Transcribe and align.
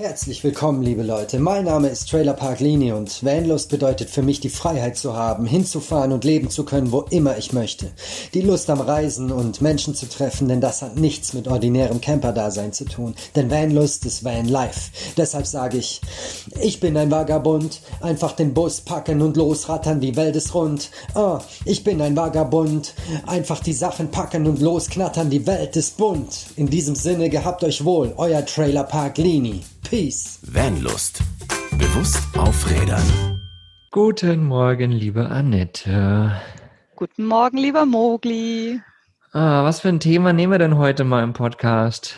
Herzlich 0.00 0.44
willkommen, 0.44 0.84
liebe 0.84 1.02
Leute. 1.02 1.40
Mein 1.40 1.64
Name 1.64 1.88
ist 1.88 2.08
Trailer 2.08 2.34
Park 2.34 2.60
Lini 2.60 2.92
und 2.92 3.24
Vanlust 3.24 3.68
bedeutet 3.68 4.10
für 4.10 4.22
mich 4.22 4.38
die 4.38 4.48
Freiheit 4.48 4.96
zu 4.96 5.16
haben, 5.16 5.44
hinzufahren 5.44 6.12
und 6.12 6.22
leben 6.22 6.50
zu 6.50 6.64
können, 6.64 6.92
wo 6.92 7.00
immer 7.10 7.36
ich 7.36 7.52
möchte. 7.52 7.90
Die 8.32 8.42
Lust 8.42 8.70
am 8.70 8.80
Reisen 8.80 9.32
und 9.32 9.60
Menschen 9.60 9.96
zu 9.96 10.08
treffen, 10.08 10.46
denn 10.46 10.60
das 10.60 10.82
hat 10.82 10.98
nichts 10.98 11.32
mit 11.32 11.48
ordinärem 11.48 12.00
Camper-Dasein 12.00 12.72
zu 12.72 12.84
tun. 12.84 13.16
Denn 13.34 13.50
Vanlust 13.50 14.06
ist 14.06 14.22
Van 14.24 14.46
Life. 14.46 14.92
Deshalb 15.16 15.48
sage 15.48 15.78
ich, 15.78 16.00
ich 16.60 16.78
bin 16.78 16.96
ein 16.96 17.10
Vagabund, 17.10 17.80
einfach 18.00 18.36
den 18.36 18.54
Bus 18.54 18.82
packen 18.82 19.20
und 19.20 19.36
losrattern, 19.36 19.98
die 19.98 20.14
Welt 20.14 20.36
ist 20.36 20.54
rund. 20.54 20.90
Ah, 21.14 21.40
ich 21.64 21.82
bin 21.82 22.00
ein 22.00 22.16
Vagabund, 22.16 22.94
einfach 23.26 23.58
die 23.58 23.72
Sachen 23.72 24.12
packen 24.12 24.46
und 24.46 24.60
losknattern, 24.60 25.28
die 25.28 25.44
Welt 25.48 25.74
ist 25.74 25.96
bunt. 25.96 26.46
In 26.54 26.70
diesem 26.70 26.94
Sinne 26.94 27.28
gehabt 27.30 27.64
euch 27.64 27.84
wohl, 27.84 28.14
euer 28.16 28.46
Trailer 28.46 28.84
Park 28.84 29.18
Lini. 29.18 29.64
Peace. 29.88 30.38
Vanlust. 30.42 31.22
Bewusst 31.78 32.22
aufrädern. 32.36 33.40
Guten 33.90 34.44
Morgen, 34.44 34.90
liebe 34.90 35.30
Annette. 35.30 36.38
Guten 36.94 37.24
Morgen, 37.24 37.56
lieber 37.56 37.86
Mogli. 37.86 38.82
Ah, 39.32 39.64
was 39.64 39.80
für 39.80 39.88
ein 39.88 39.98
Thema 39.98 40.34
nehmen 40.34 40.52
wir 40.52 40.58
denn 40.58 40.76
heute 40.76 41.04
mal 41.04 41.22
im 41.24 41.32
Podcast? 41.32 42.16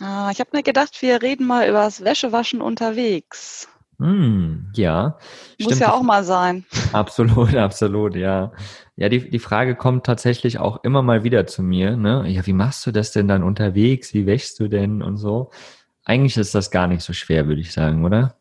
Ah, 0.00 0.30
ich 0.30 0.38
habe 0.38 0.50
mir 0.52 0.62
gedacht, 0.62 1.02
wir 1.02 1.20
reden 1.20 1.48
mal 1.48 1.68
über 1.68 1.82
das 1.82 2.04
Wäschewaschen 2.04 2.60
unterwegs. 2.60 3.68
Hm, 3.98 4.70
ja. 4.76 5.18
Muss 5.58 5.72
stimmt. 5.72 5.80
ja 5.80 5.92
auch 5.92 6.02
mal 6.02 6.22
sein. 6.22 6.64
Absolut, 6.92 7.56
absolut, 7.56 8.14
ja. 8.14 8.52
Ja, 8.94 9.08
die, 9.08 9.28
die 9.28 9.40
Frage 9.40 9.74
kommt 9.74 10.06
tatsächlich 10.06 10.60
auch 10.60 10.84
immer 10.84 11.02
mal 11.02 11.24
wieder 11.24 11.44
zu 11.48 11.64
mir, 11.64 11.96
ne? 11.96 12.24
Ja, 12.28 12.46
wie 12.46 12.52
machst 12.52 12.86
du 12.86 12.92
das 12.92 13.10
denn 13.10 13.26
dann 13.26 13.42
unterwegs? 13.42 14.14
Wie 14.14 14.26
wäschst 14.26 14.60
du 14.60 14.68
denn 14.68 15.02
und 15.02 15.16
so? 15.16 15.50
Eigentlich 16.08 16.38
ist 16.38 16.54
das 16.54 16.70
gar 16.70 16.86
nicht 16.86 17.02
so 17.02 17.12
schwer, 17.12 17.48
würde 17.48 17.60
ich 17.60 17.70
sagen, 17.70 18.02
oder? 18.02 18.34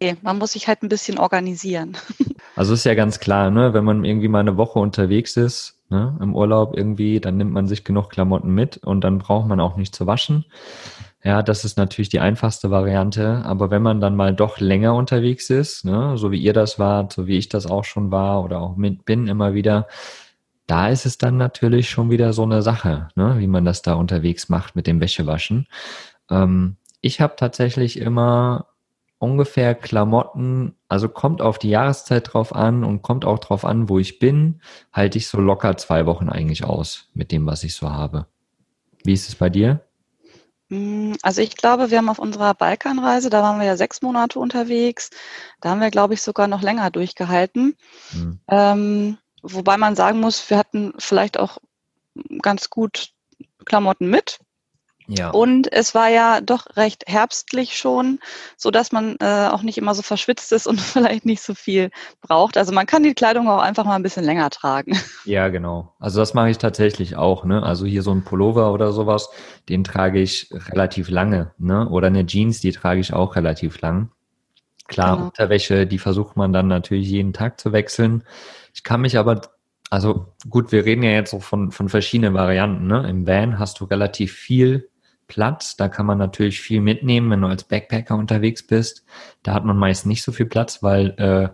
Okay, 0.00 0.16
man 0.22 0.38
muss 0.38 0.52
sich 0.52 0.68
halt 0.68 0.82
ein 0.82 0.88
bisschen 0.88 1.18
organisieren. 1.18 1.96
Also 2.54 2.74
ist 2.74 2.84
ja 2.84 2.92
ganz 2.92 3.18
klar, 3.18 3.50
ne, 3.50 3.72
wenn 3.72 3.82
man 3.82 4.04
irgendwie 4.04 4.28
mal 4.28 4.40
eine 4.40 4.58
Woche 4.58 4.78
unterwegs 4.78 5.38
ist, 5.38 5.80
ne, 5.88 6.18
im 6.20 6.36
Urlaub 6.36 6.76
irgendwie, 6.76 7.18
dann 7.18 7.38
nimmt 7.38 7.52
man 7.52 7.66
sich 7.66 7.82
genug 7.82 8.10
Klamotten 8.10 8.52
mit 8.52 8.76
und 8.76 9.00
dann 9.04 9.16
braucht 9.16 9.48
man 9.48 9.58
auch 9.58 9.78
nicht 9.78 9.94
zu 9.94 10.06
waschen. 10.06 10.44
Ja, 11.24 11.42
das 11.42 11.64
ist 11.64 11.78
natürlich 11.78 12.10
die 12.10 12.20
einfachste 12.20 12.70
Variante. 12.70 13.42
Aber 13.46 13.70
wenn 13.70 13.80
man 13.80 14.02
dann 14.02 14.14
mal 14.14 14.34
doch 14.34 14.60
länger 14.60 14.94
unterwegs 14.94 15.48
ist, 15.48 15.86
ne, 15.86 16.18
so 16.18 16.30
wie 16.30 16.42
ihr 16.42 16.52
das 16.52 16.78
wart, 16.78 17.14
so 17.14 17.26
wie 17.26 17.38
ich 17.38 17.48
das 17.48 17.66
auch 17.66 17.84
schon 17.84 18.10
war 18.10 18.44
oder 18.44 18.60
auch 18.60 18.76
mit 18.76 19.06
bin 19.06 19.28
immer 19.28 19.54
wieder, 19.54 19.86
da 20.66 20.88
ist 20.88 21.06
es 21.06 21.16
dann 21.18 21.38
natürlich 21.38 21.88
schon 21.90 22.10
wieder 22.10 22.32
so 22.34 22.42
eine 22.42 22.60
Sache, 22.62 23.08
ne, 23.14 23.36
wie 23.38 23.46
man 23.46 23.64
das 23.64 23.80
da 23.80 23.94
unterwegs 23.94 24.50
macht 24.50 24.76
mit 24.76 24.86
dem 24.86 25.00
Wäschewaschen. 25.00 25.66
Ähm, 26.32 26.76
ich 27.00 27.20
habe 27.20 27.36
tatsächlich 27.36 27.98
immer 27.98 28.66
ungefähr 29.18 29.74
Klamotten, 29.76 30.74
also 30.88 31.08
kommt 31.08 31.42
auf 31.42 31.58
die 31.58 31.70
Jahreszeit 31.70 32.32
drauf 32.32 32.54
an 32.54 32.82
und 32.82 33.02
kommt 33.02 33.24
auch 33.24 33.38
drauf 33.38 33.64
an, 33.64 33.88
wo 33.88 34.00
ich 34.00 34.18
bin, 34.18 34.60
halte 34.92 35.18
ich 35.18 35.28
so 35.28 35.40
locker 35.40 35.76
zwei 35.76 36.06
Wochen 36.06 36.28
eigentlich 36.28 36.64
aus 36.64 37.08
mit 37.14 37.30
dem, 37.30 37.46
was 37.46 37.62
ich 37.62 37.76
so 37.76 37.88
habe. 37.90 38.26
Wie 39.04 39.12
ist 39.12 39.28
es 39.28 39.36
bei 39.36 39.48
dir? 39.48 39.84
Mm, 40.70 41.12
Also 41.22 41.40
ich 41.40 41.56
glaube, 41.56 41.90
wir 41.90 41.98
haben 41.98 42.08
auf 42.08 42.18
unserer 42.18 42.54
Balkanreise, 42.54 43.30
da 43.30 43.42
waren 43.42 43.60
wir 43.60 43.66
ja 43.66 43.76
sechs 43.76 44.02
Monate 44.02 44.40
unterwegs, 44.40 45.10
da 45.60 45.70
haben 45.70 45.80
wir, 45.80 45.90
glaube 45.90 46.14
ich, 46.14 46.22
sogar 46.22 46.48
noch 46.48 46.62
länger 46.62 46.90
durchgehalten. 46.90 47.76
Hm. 48.10 48.40
Ähm, 48.48 49.18
wobei 49.42 49.76
man 49.76 49.94
sagen 49.94 50.18
muss, 50.18 50.50
wir 50.50 50.58
hatten 50.58 50.94
vielleicht 50.98 51.38
auch 51.38 51.58
ganz 52.40 52.70
gut 52.70 53.10
Klamotten 53.64 54.10
mit. 54.10 54.40
Ja. 55.08 55.30
Und 55.30 55.72
es 55.72 55.94
war 55.94 56.08
ja 56.08 56.40
doch 56.40 56.66
recht 56.76 57.04
herbstlich 57.06 57.76
schon, 57.76 58.18
so 58.56 58.70
dass 58.70 58.92
man 58.92 59.16
äh, 59.20 59.48
auch 59.50 59.62
nicht 59.62 59.78
immer 59.78 59.94
so 59.94 60.02
verschwitzt 60.02 60.52
ist 60.52 60.66
und 60.66 60.80
vielleicht 60.80 61.26
nicht 61.26 61.42
so 61.42 61.54
viel 61.54 61.90
braucht. 62.20 62.56
Also 62.56 62.72
man 62.72 62.86
kann 62.86 63.02
die 63.02 63.14
Kleidung 63.14 63.48
auch 63.48 63.60
einfach 63.60 63.84
mal 63.84 63.96
ein 63.96 64.02
bisschen 64.02 64.24
länger 64.24 64.50
tragen. 64.50 64.98
Ja, 65.24 65.48
genau. 65.48 65.94
Also 66.00 66.18
das 66.18 66.34
mache 66.34 66.50
ich 66.50 66.58
tatsächlich 66.58 67.16
auch, 67.16 67.44
ne? 67.44 67.62
Also 67.62 67.86
hier 67.86 68.02
so 68.02 68.10
ein 68.10 68.24
Pullover 68.24 68.72
oder 68.72 68.92
sowas, 68.92 69.30
den 69.68 69.84
trage 69.84 70.20
ich 70.20 70.48
relativ 70.52 71.10
lange, 71.10 71.52
ne? 71.58 71.88
Oder 71.88 72.08
eine 72.08 72.26
Jeans, 72.26 72.60
die 72.60 72.72
trage 72.72 73.00
ich 73.00 73.12
auch 73.12 73.36
relativ 73.36 73.80
lang. 73.80 74.10
Klar, 74.88 75.16
Genau. 75.16 75.26
Unterwäsche, 75.26 75.86
die 75.86 75.98
versucht 75.98 76.36
man 76.36 76.52
dann 76.52 76.66
natürlich 76.66 77.08
jeden 77.08 77.32
Tag 77.32 77.60
zu 77.60 77.72
wechseln. 77.72 78.24
Ich 78.74 78.82
kann 78.82 79.00
mich 79.00 79.16
aber, 79.16 79.42
also 79.90 80.34
gut, 80.50 80.72
wir 80.72 80.84
reden 80.84 81.02
ja 81.04 81.10
jetzt 81.10 81.30
so 81.30 81.38
von, 81.38 81.70
von 81.70 81.88
verschiedenen 81.88 82.34
Varianten, 82.34 82.88
ne? 82.88 83.08
Im 83.08 83.26
Van 83.26 83.58
hast 83.58 83.80
du 83.80 83.84
relativ 83.84 84.32
viel 84.32 84.88
Platz, 85.32 85.76
da 85.76 85.88
kann 85.88 86.04
man 86.04 86.18
natürlich 86.18 86.60
viel 86.60 86.82
mitnehmen, 86.82 87.30
wenn 87.30 87.40
du 87.40 87.46
als 87.46 87.64
Backpacker 87.64 88.16
unterwegs 88.16 88.66
bist. 88.66 89.02
Da 89.42 89.54
hat 89.54 89.64
man 89.64 89.78
meist 89.78 90.04
nicht 90.04 90.22
so 90.22 90.30
viel 90.30 90.44
Platz, 90.44 90.82
weil, 90.82 91.14
äh, 91.16 91.48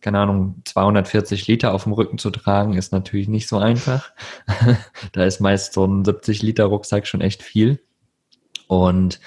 keine 0.00 0.20
Ahnung, 0.20 0.62
240 0.64 1.48
Liter 1.48 1.74
auf 1.74 1.82
dem 1.82 1.94
Rücken 1.94 2.18
zu 2.18 2.30
tragen, 2.30 2.74
ist 2.74 2.92
natürlich 2.92 3.26
nicht 3.26 3.48
so 3.48 3.58
einfach. 3.58 4.12
da 5.12 5.24
ist 5.24 5.40
meist 5.40 5.72
so 5.72 5.84
ein 5.84 6.04
70 6.04 6.42
Liter 6.42 6.66
Rucksack 6.66 7.08
schon 7.08 7.22
echt 7.22 7.42
viel. 7.42 7.80
Und 8.68 9.18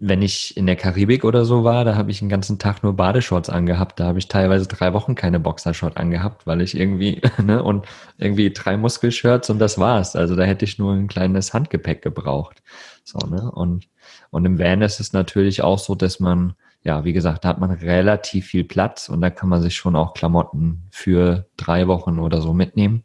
wenn 0.00 0.22
ich 0.22 0.56
in 0.56 0.66
der 0.66 0.76
Karibik 0.76 1.24
oder 1.24 1.44
so 1.44 1.64
war, 1.64 1.84
da 1.84 1.96
habe 1.96 2.12
ich 2.12 2.20
den 2.20 2.28
ganzen 2.28 2.58
Tag 2.60 2.84
nur 2.84 2.94
Badeshorts 2.94 3.50
angehabt. 3.50 3.98
Da 3.98 4.06
habe 4.06 4.18
ich 4.20 4.28
teilweise 4.28 4.68
drei 4.68 4.92
Wochen 4.92 5.16
keine 5.16 5.40
Boxershort 5.40 5.96
angehabt, 5.96 6.46
weil 6.46 6.60
ich 6.60 6.78
irgendwie, 6.78 7.20
ne, 7.42 7.62
und 7.62 7.86
irgendwie 8.16 8.52
drei 8.52 8.76
Muskelshirts 8.76 9.50
und 9.50 9.58
das 9.58 9.76
war's. 9.78 10.14
Also 10.14 10.36
da 10.36 10.44
hätte 10.44 10.64
ich 10.64 10.78
nur 10.78 10.92
ein 10.92 11.08
kleines 11.08 11.52
Handgepäck 11.52 12.02
gebraucht. 12.02 12.62
So, 13.02 13.18
ne? 13.18 13.50
Und, 13.50 13.88
und 14.30 14.44
im 14.44 14.58
Van 14.58 14.82
ist 14.82 15.00
es 15.00 15.12
natürlich 15.12 15.62
auch 15.62 15.80
so, 15.80 15.96
dass 15.96 16.20
man, 16.20 16.54
ja, 16.84 17.04
wie 17.04 17.12
gesagt, 17.12 17.44
da 17.44 17.48
hat 17.48 17.58
man 17.58 17.72
relativ 17.72 18.46
viel 18.46 18.64
Platz 18.64 19.08
und 19.08 19.20
da 19.20 19.30
kann 19.30 19.48
man 19.48 19.62
sich 19.62 19.74
schon 19.74 19.96
auch 19.96 20.14
Klamotten 20.14 20.84
für 20.92 21.48
drei 21.56 21.88
Wochen 21.88 22.20
oder 22.20 22.40
so 22.40 22.54
mitnehmen. 22.54 23.02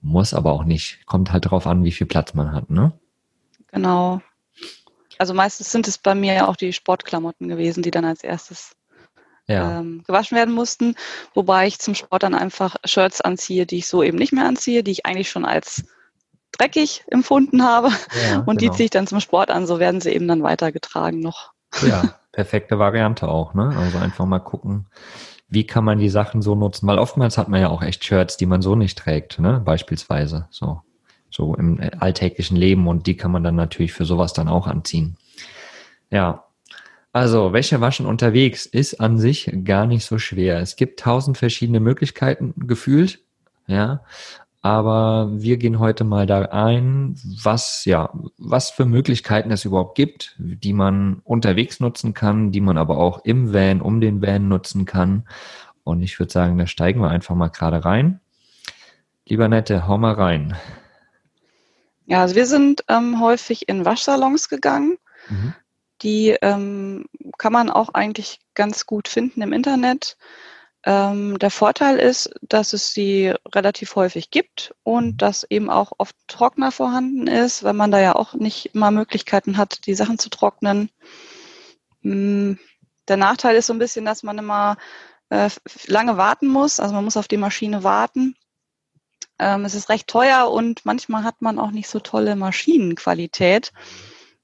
Muss 0.00 0.34
aber 0.34 0.52
auch 0.52 0.64
nicht. 0.64 1.06
Kommt 1.06 1.32
halt 1.32 1.48
drauf 1.48 1.68
an, 1.68 1.84
wie 1.84 1.92
viel 1.92 2.08
Platz 2.08 2.34
man 2.34 2.52
hat, 2.52 2.70
ne? 2.70 2.92
Genau. 3.68 4.20
Also 5.18 5.34
meistens 5.34 5.70
sind 5.70 5.88
es 5.88 5.98
bei 5.98 6.14
mir 6.14 6.34
ja 6.34 6.48
auch 6.48 6.56
die 6.56 6.72
Sportklamotten 6.72 7.48
gewesen, 7.48 7.82
die 7.82 7.90
dann 7.90 8.04
als 8.04 8.22
erstes 8.22 8.72
Ja. 9.48 9.78
ähm, 9.78 10.02
gewaschen 10.06 10.36
werden 10.36 10.54
mussten. 10.54 10.96
Wobei 11.34 11.66
ich 11.66 11.78
zum 11.78 11.94
Sport 11.94 12.22
dann 12.22 12.34
einfach 12.34 12.76
Shirts 12.84 13.20
anziehe, 13.20 13.66
die 13.66 13.78
ich 13.78 13.86
so 13.86 14.02
eben 14.02 14.18
nicht 14.18 14.32
mehr 14.32 14.46
anziehe, 14.46 14.82
die 14.82 14.90
ich 14.90 15.06
eigentlich 15.06 15.30
schon 15.30 15.44
als 15.44 15.84
dreckig 16.52 17.04
empfunden 17.10 17.62
habe. 17.64 17.90
ja 18.24 18.40
Und 18.46 18.60
die 18.60 18.66
genau. 18.66 18.76
ziehe 18.76 18.84
ich 18.86 18.90
dann 18.90 19.06
zum 19.06 19.20
Sport 19.20 19.50
an, 19.50 19.66
so 19.66 19.78
werden 19.78 20.00
sie 20.00 20.10
eben 20.10 20.28
dann 20.28 20.42
weitergetragen 20.42 21.20
noch. 21.20 21.52
Ja, 21.80 22.14
perfekte 22.32 22.78
Variante 22.78 23.28
auch, 23.28 23.54
ne? 23.54 23.74
Also 23.76 23.98
einfach 23.98 24.26
mal 24.26 24.40
gucken, 24.40 24.86
wie 25.48 25.66
kann 25.66 25.84
man 25.84 25.98
die 25.98 26.08
Sachen 26.08 26.42
so 26.42 26.54
nutzen, 26.54 26.86
weil 26.88 26.98
oftmals 26.98 27.38
hat 27.38 27.48
man 27.48 27.60
ja 27.60 27.68
auch 27.68 27.82
echt 27.82 28.04
Shirts, 28.04 28.36
die 28.36 28.46
man 28.46 28.62
so 28.62 28.74
nicht 28.74 28.98
trägt, 28.98 29.38
ne? 29.38 29.60
Beispielsweise, 29.64 30.48
so, 30.50 30.82
so 31.36 31.54
im 31.54 31.78
äh, 31.78 31.90
alltäglichen 31.98 32.56
Leben 32.56 32.88
und 32.88 33.06
die 33.06 33.16
kann 33.16 33.30
man 33.30 33.44
dann 33.44 33.56
natürlich 33.56 33.92
für 33.92 34.06
sowas 34.06 34.32
dann 34.32 34.48
auch 34.48 34.66
anziehen. 34.66 35.16
Ja. 36.10 36.44
Also, 37.12 37.52
Wäsche 37.52 37.80
waschen 37.80 38.06
unterwegs 38.06 38.66
ist 38.66 39.00
an 39.00 39.18
sich 39.18 39.50
gar 39.64 39.86
nicht 39.86 40.04
so 40.04 40.18
schwer. 40.18 40.60
Es 40.60 40.76
gibt 40.76 41.00
tausend 41.00 41.38
verschiedene 41.38 41.80
Möglichkeiten 41.80 42.54
gefühlt, 42.66 43.20
ja. 43.66 44.02
Aber 44.60 45.28
wir 45.32 45.58
gehen 45.58 45.78
heute 45.78 46.02
mal 46.02 46.26
da 46.26 46.42
ein, 46.42 47.16
was, 47.42 47.84
ja, 47.84 48.10
was 48.36 48.70
für 48.70 48.84
Möglichkeiten 48.84 49.50
es 49.52 49.64
überhaupt 49.64 49.94
gibt, 49.94 50.34
die 50.38 50.72
man 50.72 51.20
unterwegs 51.22 51.78
nutzen 51.78 52.14
kann, 52.14 52.50
die 52.50 52.60
man 52.60 52.76
aber 52.76 52.98
auch 52.98 53.24
im 53.24 53.52
Van, 53.54 53.80
um 53.80 54.00
den 54.00 54.20
Van 54.22 54.48
nutzen 54.48 54.84
kann. 54.84 55.28
Und 55.84 56.02
ich 56.02 56.18
würde 56.18 56.32
sagen, 56.32 56.58
da 56.58 56.66
steigen 56.66 57.00
wir 57.00 57.10
einfach 57.10 57.36
mal 57.36 57.48
gerade 57.48 57.84
rein. 57.84 58.20
Lieber 59.28 59.48
Nette, 59.48 59.86
hau 59.86 59.98
mal 59.98 60.14
rein. 60.14 60.56
Ja, 62.06 62.22
also 62.22 62.34
wir 62.34 62.46
sind 62.46 62.84
ähm, 62.88 63.20
häufig 63.20 63.68
in 63.68 63.84
Waschsalons 63.84 64.48
gegangen. 64.48 64.98
Mhm. 65.28 65.54
Die 66.02 66.36
ähm, 66.42 67.06
kann 67.38 67.52
man 67.52 67.70
auch 67.70 67.94
eigentlich 67.94 68.40
ganz 68.54 68.86
gut 68.86 69.08
finden 69.08 69.42
im 69.42 69.52
Internet. 69.52 70.16
Ähm, 70.84 71.38
der 71.40 71.50
Vorteil 71.50 71.98
ist, 71.98 72.30
dass 72.42 72.72
es 72.72 72.92
sie 72.92 73.34
relativ 73.52 73.96
häufig 73.96 74.30
gibt 74.30 74.72
und 74.84 75.20
dass 75.20 75.42
eben 75.50 75.68
auch 75.68 75.92
oft 75.98 76.14
Trockner 76.28 76.70
vorhanden 76.70 77.26
ist, 77.26 77.64
weil 77.64 77.72
man 77.72 77.90
da 77.90 77.98
ja 77.98 78.14
auch 78.14 78.34
nicht 78.34 78.74
immer 78.74 78.92
Möglichkeiten 78.92 79.56
hat, 79.56 79.86
die 79.86 79.94
Sachen 79.94 80.18
zu 80.18 80.30
trocknen. 80.30 80.90
Mm, 82.02 82.52
Der 83.08 83.16
Nachteil 83.16 83.56
ist 83.56 83.66
so 83.66 83.72
ein 83.72 83.80
bisschen, 83.80 84.04
dass 84.04 84.22
man 84.22 84.38
immer 84.38 84.76
äh, 85.30 85.50
lange 85.86 86.16
warten 86.16 86.46
muss. 86.46 86.78
Also 86.78 86.94
man 86.94 87.04
muss 87.04 87.16
auf 87.16 87.26
die 87.28 87.36
Maschine 87.36 87.82
warten. 87.82 88.36
Ähm, 89.38 89.64
es 89.64 89.74
ist 89.74 89.88
recht 89.88 90.08
teuer 90.08 90.50
und 90.50 90.84
manchmal 90.86 91.24
hat 91.24 91.42
man 91.42 91.58
auch 91.58 91.70
nicht 91.70 91.88
so 91.88 92.00
tolle 92.00 92.36
Maschinenqualität. 92.36 93.72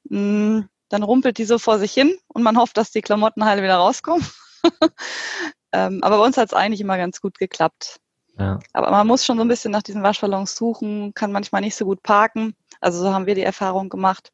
Mm, 0.04 0.60
Dann 0.88 1.02
rumpelt 1.02 1.38
die 1.38 1.44
so 1.44 1.58
vor 1.58 1.78
sich 1.78 1.92
hin 1.92 2.16
und 2.28 2.42
man 2.42 2.58
hofft, 2.58 2.76
dass 2.76 2.90
die 2.90 3.00
Klamotten 3.00 3.44
heile 3.44 3.62
wieder 3.62 3.76
rauskommen. 3.76 4.26
ähm, 5.72 6.00
aber 6.02 6.18
bei 6.18 6.24
uns 6.24 6.36
hat 6.36 6.48
es 6.48 6.54
eigentlich 6.54 6.80
immer 6.80 6.98
ganz 6.98 7.20
gut 7.20 7.38
geklappt. 7.38 8.00
Ja. 8.38 8.58
Aber 8.72 8.90
man 8.90 9.06
muss 9.06 9.24
schon 9.24 9.36
so 9.36 9.44
ein 9.44 9.48
bisschen 9.48 9.72
nach 9.72 9.82
diesen 9.82 10.02
Waschballons 10.02 10.54
suchen, 10.56 11.14
kann 11.14 11.32
manchmal 11.32 11.60
nicht 11.62 11.76
so 11.76 11.84
gut 11.84 12.02
parken. 12.02 12.54
Also 12.80 13.02
so 13.02 13.12
haben 13.12 13.26
wir 13.26 13.34
die 13.34 13.42
Erfahrung 13.42 13.88
gemacht. 13.88 14.32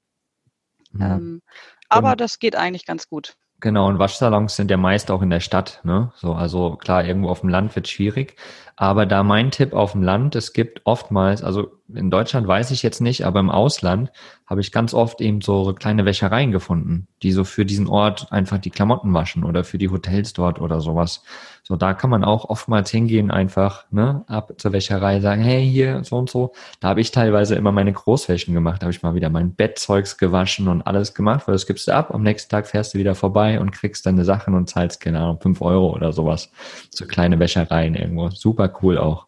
Mhm. 0.93 1.03
Ähm, 1.03 1.43
Aber 1.89 2.13
und 2.13 2.21
das 2.21 2.39
geht 2.39 2.57
eigentlich 2.57 2.87
ganz 2.87 3.09
gut. 3.09 3.37
Genau, 3.61 3.89
und 3.89 3.99
Waschsalons 3.99 4.55
sind 4.55 4.71
ja 4.71 4.77
meist 4.77 5.11
auch 5.11 5.21
in 5.21 5.31
der 5.31 5.41
Stadt, 5.41 5.81
ne? 5.83 6.13
So, 6.15 6.33
also 6.33 6.77
klar, 6.77 7.05
irgendwo 7.05 7.29
auf 7.29 7.41
dem 7.41 7.49
Land 7.49 7.75
wird 7.75 7.89
schwierig. 7.89 8.37
Aber 8.77 9.05
da 9.05 9.25
mein 9.25 9.51
Tipp 9.51 9.73
auf 9.73 9.93
dem 9.93 10.03
Land, 10.05 10.37
es 10.37 10.53
gibt 10.53 10.83
oftmals, 10.85 11.43
also 11.43 11.78
in 11.94 12.11
Deutschland 12.11 12.46
weiß 12.46 12.70
ich 12.70 12.82
jetzt 12.82 13.00
nicht, 13.00 13.25
aber 13.25 13.40
im 13.40 13.50
Ausland 13.50 14.12
habe 14.46 14.61
ich 14.61 14.73
ganz 14.73 14.94
oft 14.94 15.20
eben 15.20 15.40
so 15.40 15.73
kleine 15.73 16.05
Wäschereien 16.05 16.52
gefunden, 16.52 17.06
die 17.23 17.32
so 17.32 17.44
für 17.44 17.64
diesen 17.64 17.87
Ort 17.87 18.31
einfach 18.31 18.58
die 18.58 18.70
Klamotten 18.70 19.14
waschen 19.14 19.44
oder 19.44 19.64
für 19.64 19.79
die 19.79 19.88
Hotels 19.88 20.32
dort 20.32 20.61
oder 20.61 20.81
sowas. 20.81 21.23
So, 21.62 21.76
da 21.76 21.94
kann 21.94 22.11
man 22.11 22.25
auch 22.25 22.46
oftmals 22.46 22.90
hingehen, 22.90 23.31
einfach, 23.31 23.85
ne, 23.90 24.25
ab 24.26 24.52
zur 24.58 24.73
Wäscherei 24.73 25.20
sagen, 25.20 25.43
hey, 25.43 25.69
hier, 25.69 26.02
so 26.05 26.17
und 26.17 26.31
so. 26.31 26.52
Da 26.81 26.88
habe 26.88 27.00
ich 27.00 27.11
teilweise 27.11 27.55
immer 27.55 27.73
meine 27.73 27.93
Großwäschen 27.93 28.55
gemacht, 28.55 28.82
da 28.82 28.87
habe 28.87 28.93
ich 28.93 29.02
mal 29.02 29.14
wieder 29.14 29.31
mein 29.31 29.55
Bettzeugs 29.55 30.19
gewaschen 30.19 30.69
und 30.69 30.82
alles 30.82 31.14
gemacht, 31.14 31.46
weil 31.46 31.55
das 31.55 31.67
gibst 31.67 31.88
du 31.88 31.94
ab. 31.94 32.14
Am 32.14 32.23
nächsten 32.23 32.50
Tag 32.50 32.67
fährst 32.67 32.94
du 32.94 32.99
wieder 32.99 33.14
vorbei 33.14 33.61
und 33.61 33.70
kriegst 33.70 34.06
deine 34.06 34.25
Sachen 34.25 34.55
und 34.55 34.69
zahlst, 34.69 35.00
keine 35.00 35.20
Ahnung, 35.20 35.40
fünf 35.40 35.62
Euro 35.62 35.94
oder 35.94 36.12
sowas. 36.12 36.50
So 36.90 37.06
kleine 37.06 37.38
Wäschereien 37.38 37.94
irgendwo. 37.94 38.31
Super 38.31 38.73
cool 38.82 38.99
auch. 38.99 39.28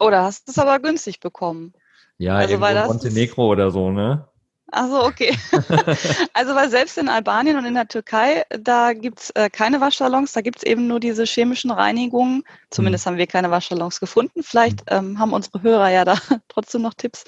Oder 0.00 0.22
hast 0.22 0.48
du 0.48 0.52
es 0.52 0.58
aber 0.58 0.78
günstig 0.78 1.20
bekommen? 1.20 1.72
Ja, 2.18 2.36
also, 2.36 2.54
irgendwo 2.54 2.66
weil 2.66 2.86
Montenegro 2.86 3.46
oder 3.48 3.70
so, 3.70 3.90
ne? 3.90 4.28
Also 4.70 5.02
okay. 5.02 5.36
also 6.34 6.54
weil 6.54 6.68
selbst 6.68 6.98
in 6.98 7.08
Albanien 7.08 7.56
und 7.56 7.64
in 7.64 7.74
der 7.74 7.88
Türkei, 7.88 8.44
da 8.50 8.92
gibt's 8.92 9.30
äh, 9.30 9.48
keine 9.48 9.80
Waschsalons, 9.80 10.32
da 10.32 10.42
gibt's 10.42 10.62
eben 10.62 10.86
nur 10.86 11.00
diese 11.00 11.24
chemischen 11.24 11.70
Reinigungen. 11.70 12.44
Zumindest 12.70 13.06
mhm. 13.06 13.10
haben 13.10 13.16
wir 13.18 13.26
keine 13.26 13.50
Waschsalons 13.50 13.98
gefunden. 13.98 14.42
Vielleicht 14.42 14.80
mhm. 14.90 14.96
ähm, 14.96 15.18
haben 15.18 15.32
unsere 15.32 15.62
Hörer 15.62 15.88
ja 15.88 16.04
da 16.04 16.18
trotzdem 16.48 16.82
noch 16.82 16.94
Tipps. 16.94 17.24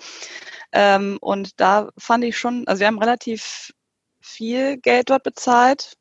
Ähm, 0.72 1.18
und 1.20 1.60
da 1.60 1.88
fand 1.96 2.24
ich 2.24 2.36
schon, 2.36 2.68
also 2.68 2.80
wir 2.80 2.86
haben 2.88 2.98
relativ 2.98 3.72
viel 4.20 4.76
Geld 4.76 5.08
dort 5.08 5.22
bezahlt 5.22 5.96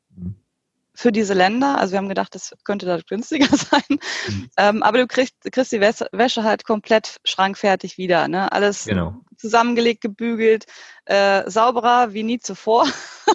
für 1.00 1.12
diese 1.12 1.32
Länder. 1.32 1.78
Also 1.78 1.92
wir 1.92 1.98
haben 1.98 2.10
gedacht, 2.10 2.34
das 2.34 2.54
könnte 2.62 2.84
da 2.84 2.98
günstiger 3.08 3.46
sein. 3.56 3.98
Mhm. 4.28 4.50
Ähm, 4.58 4.82
aber 4.82 4.98
du 4.98 5.06
kriegst, 5.06 5.34
kriegst 5.50 5.72
die 5.72 5.80
Wäsche 5.80 6.44
halt 6.44 6.64
komplett 6.64 7.20
schrankfertig 7.24 7.96
wieder. 7.96 8.28
Ne? 8.28 8.52
Alles 8.52 8.84
genau. 8.84 9.14
zusammengelegt, 9.38 10.02
gebügelt, 10.02 10.66
äh, 11.06 11.48
sauberer 11.48 12.12
wie 12.12 12.22
nie 12.22 12.38
zuvor, 12.38 12.86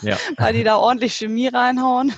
ja. 0.04 0.16
weil 0.38 0.54
die 0.54 0.64
da 0.64 0.78
ordentlich 0.78 1.16
Chemie 1.16 1.48
reinhauen. 1.48 2.14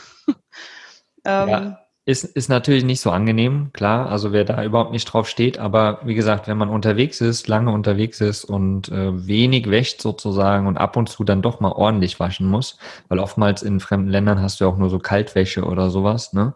ähm, 1.24 1.50
ja. 1.50 1.87
Ist, 2.08 2.24
ist 2.24 2.48
natürlich 2.48 2.86
nicht 2.86 3.02
so 3.02 3.12
angenehm, 3.12 3.72
klar, 3.74 4.10
also 4.10 4.32
wer 4.32 4.46
da 4.46 4.64
überhaupt 4.64 4.94
nicht 4.94 5.04
drauf 5.04 5.28
steht, 5.28 5.60
aber 5.60 6.00
wie 6.06 6.16
gesagt, 6.16 6.48
wenn 6.48 6.58
man 6.58 6.70
unterwegs 6.70 7.20
ist, 7.20 7.50
lange 7.50 7.70
unterwegs 7.74 8.22
ist 8.22 8.46
und 8.46 8.88
äh, 8.88 9.28
wenig 9.28 9.70
wäscht 9.70 10.00
sozusagen 10.00 10.68
und 10.68 10.78
ab 10.78 10.96
und 10.96 11.10
zu 11.10 11.26
dann 11.26 11.42
doch 11.42 11.60
mal 11.60 11.74
ordentlich 11.74 12.18
waschen 12.18 12.48
muss, 12.48 12.78
weil 13.10 13.20
oftmals 13.20 13.62
in 13.62 13.82
fremden 13.82 14.08
Ländern 14.08 14.42
hast 14.42 14.62
du 14.62 14.64
ja 14.64 14.72
auch 14.72 14.78
nur 14.78 14.90
so 14.90 15.00
Kaltwäsche 15.00 15.66
oder 15.66 15.90
sowas, 15.90 16.32
ne? 16.32 16.56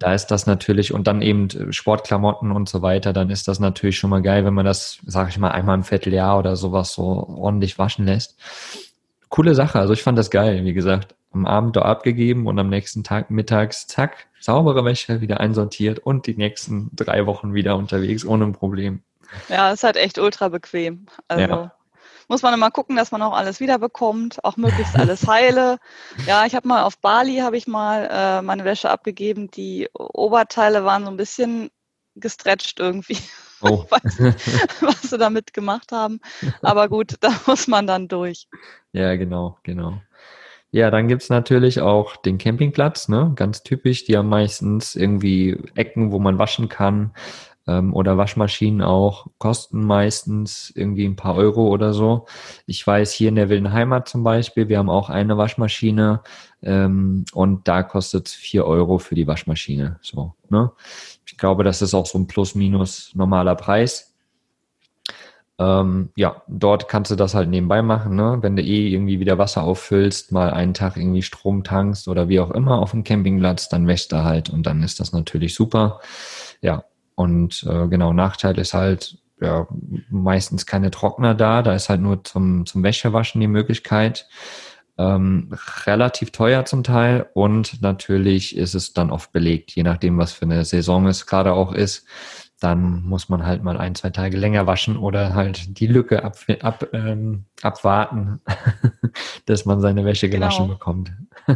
Da 0.00 0.14
ist 0.14 0.26
das 0.32 0.46
natürlich 0.48 0.92
und 0.92 1.06
dann 1.06 1.22
eben 1.22 1.72
Sportklamotten 1.72 2.50
und 2.50 2.68
so 2.68 2.82
weiter, 2.82 3.12
dann 3.12 3.30
ist 3.30 3.46
das 3.46 3.60
natürlich 3.60 3.98
schon 3.98 4.10
mal 4.10 4.20
geil, 4.20 4.44
wenn 4.44 4.54
man 4.54 4.64
das, 4.64 4.98
sag 5.06 5.28
ich 5.28 5.38
mal, 5.38 5.52
einmal 5.52 5.76
im 5.76 5.84
Vierteljahr 5.84 6.40
oder 6.40 6.56
sowas 6.56 6.92
so 6.92 7.04
ordentlich 7.04 7.78
waschen 7.78 8.04
lässt. 8.04 8.36
Coole 9.28 9.54
Sache, 9.54 9.78
also 9.78 9.92
ich 9.92 10.02
fand 10.02 10.18
das 10.18 10.32
geil, 10.32 10.64
wie 10.64 10.72
gesagt 10.72 11.14
am 11.32 11.46
Abend 11.46 11.76
da 11.76 11.82
abgegeben 11.82 12.46
und 12.46 12.58
am 12.58 12.68
nächsten 12.68 13.04
Tag 13.04 13.30
mittags, 13.30 13.86
zack, 13.86 14.26
saubere 14.40 14.84
Wäsche 14.84 15.20
wieder 15.20 15.40
einsortiert 15.40 15.98
und 15.98 16.26
die 16.26 16.36
nächsten 16.36 16.90
drei 16.94 17.26
Wochen 17.26 17.54
wieder 17.54 17.76
unterwegs 17.76 18.24
ohne 18.24 18.44
ein 18.44 18.52
Problem. 18.52 19.02
Ja, 19.48 19.72
ist 19.72 19.84
halt 19.84 19.96
echt 19.96 20.18
ultra 20.18 20.48
bequem. 20.48 21.06
Also 21.28 21.44
ja. 21.44 21.72
muss 22.28 22.42
man 22.42 22.54
immer 22.54 22.70
gucken, 22.70 22.96
dass 22.96 23.12
man 23.12 23.22
auch 23.22 23.34
alles 23.34 23.60
wiederbekommt, 23.60 24.44
auch 24.44 24.56
möglichst 24.56 24.98
alles 24.98 25.26
heile. 25.26 25.78
ja, 26.26 26.44
ich 26.44 26.54
habe 26.54 26.68
mal 26.68 26.82
auf 26.82 26.98
Bali 26.98 27.38
habe 27.38 27.56
ich 27.56 27.66
mal 27.66 28.08
äh, 28.10 28.42
meine 28.42 28.64
Wäsche 28.64 28.90
abgegeben. 28.90 29.50
Die 29.50 29.88
Oberteile 29.94 30.84
waren 30.84 31.04
so 31.04 31.10
ein 31.10 31.16
bisschen 31.16 31.70
gestretcht 32.14 32.80
irgendwie. 32.80 33.18
Oh. 33.62 33.84
weiß, 33.90 34.18
was 34.80 35.02
sie 35.02 35.18
damit 35.18 35.54
gemacht 35.54 35.92
haben. 35.92 36.20
Aber 36.62 36.88
gut, 36.88 37.14
da 37.20 37.30
muss 37.46 37.66
man 37.68 37.86
dann 37.86 38.08
durch. 38.08 38.48
Ja, 38.92 39.14
genau, 39.16 39.58
genau. 39.62 40.00
Ja, 40.74 40.90
dann 40.90 41.06
gibt's 41.06 41.28
natürlich 41.28 41.82
auch 41.82 42.16
den 42.16 42.38
Campingplatz, 42.38 43.08
ne? 43.08 43.32
ganz 43.36 43.62
typisch. 43.62 44.06
Die 44.06 44.16
haben 44.16 44.30
meistens 44.30 44.96
irgendwie 44.96 45.58
Ecken, 45.74 46.12
wo 46.12 46.18
man 46.18 46.38
waschen 46.38 46.70
kann 46.70 47.12
ähm, 47.66 47.94
oder 47.94 48.16
Waschmaschinen 48.16 48.80
auch, 48.80 49.26
kosten 49.36 49.84
meistens 49.84 50.72
irgendwie 50.74 51.04
ein 51.04 51.16
paar 51.16 51.34
Euro 51.36 51.68
oder 51.68 51.92
so. 51.92 52.26
Ich 52.66 52.86
weiß, 52.86 53.12
hier 53.12 53.28
in 53.28 53.36
der 53.36 53.50
Wilden 53.50 53.72
Heimat 53.72 54.08
zum 54.08 54.24
Beispiel, 54.24 54.68
wir 54.68 54.78
haben 54.78 54.88
auch 54.88 55.10
eine 55.10 55.36
Waschmaschine 55.36 56.22
ähm, 56.62 57.26
und 57.32 57.68
da 57.68 57.82
kostet's 57.82 58.32
vier 58.32 58.64
Euro 58.64 58.98
für 58.98 59.14
die 59.14 59.26
Waschmaschine. 59.26 59.98
So, 60.00 60.34
ne? 60.48 60.72
Ich 61.26 61.36
glaube, 61.36 61.64
das 61.64 61.82
ist 61.82 61.94
auch 61.94 62.06
so 62.06 62.18
ein 62.18 62.26
plus-minus 62.26 63.12
normaler 63.14 63.56
Preis. 63.56 64.11
Ähm, 65.62 66.10
ja, 66.16 66.42
dort 66.48 66.88
kannst 66.88 67.12
du 67.12 67.16
das 67.16 67.34
halt 67.34 67.48
nebenbei 67.48 67.82
machen, 67.82 68.16
ne? 68.16 68.38
Wenn 68.40 68.56
du 68.56 68.62
eh 68.62 68.88
irgendwie 68.88 69.20
wieder 69.20 69.38
Wasser 69.38 69.62
auffüllst, 69.62 70.32
mal 70.32 70.50
einen 70.50 70.74
Tag 70.74 70.96
irgendwie 70.96 71.22
Strom 71.22 71.62
tankst 71.62 72.08
oder 72.08 72.28
wie 72.28 72.40
auch 72.40 72.50
immer 72.50 72.80
auf 72.80 72.90
dem 72.90 73.04
Campingplatz, 73.04 73.68
dann 73.68 73.86
wäschst 73.86 74.10
du 74.10 74.24
halt 74.24 74.50
und 74.50 74.66
dann 74.66 74.82
ist 74.82 74.98
das 74.98 75.12
natürlich 75.12 75.54
super. 75.54 76.00
Ja, 76.62 76.84
und 77.14 77.64
äh, 77.68 77.86
genau, 77.86 78.12
Nachteil 78.12 78.58
ist 78.58 78.74
halt, 78.74 79.18
ja, 79.40 79.68
meistens 80.10 80.66
keine 80.66 80.90
Trockner 80.90 81.34
da, 81.34 81.62
da 81.62 81.74
ist 81.74 81.88
halt 81.88 82.00
nur 82.00 82.24
zum, 82.24 82.66
zum 82.66 82.82
Wäschewaschen 82.82 83.40
die 83.40 83.46
Möglichkeit. 83.46 84.26
Ähm, 84.98 85.54
relativ 85.86 86.32
teuer 86.32 86.64
zum 86.64 86.82
Teil 86.84 87.26
und 87.34 87.80
natürlich 87.82 88.56
ist 88.56 88.74
es 88.74 88.92
dann 88.92 89.10
oft 89.10 89.32
belegt, 89.32 89.70
je 89.72 89.82
nachdem, 89.84 90.18
was 90.18 90.32
für 90.32 90.44
eine 90.44 90.64
Saison 90.64 91.06
es 91.06 91.26
gerade 91.26 91.52
auch 91.52 91.72
ist 91.72 92.04
dann 92.62 93.02
muss 93.02 93.28
man 93.28 93.44
halt 93.44 93.62
mal 93.62 93.78
ein, 93.78 93.94
zwei 93.94 94.10
Tage 94.10 94.36
länger 94.36 94.66
waschen 94.66 94.96
oder 94.96 95.34
halt 95.34 95.78
die 95.78 95.86
Lücke 95.86 96.24
ab, 96.24 96.38
ab, 96.60 96.88
ähm, 96.92 97.44
abwarten, 97.62 98.40
dass 99.46 99.64
man 99.64 99.80
seine 99.80 100.04
Wäsche 100.04 100.28
genau. 100.28 100.46
gewaschen 100.46 100.68
bekommt. 100.68 101.12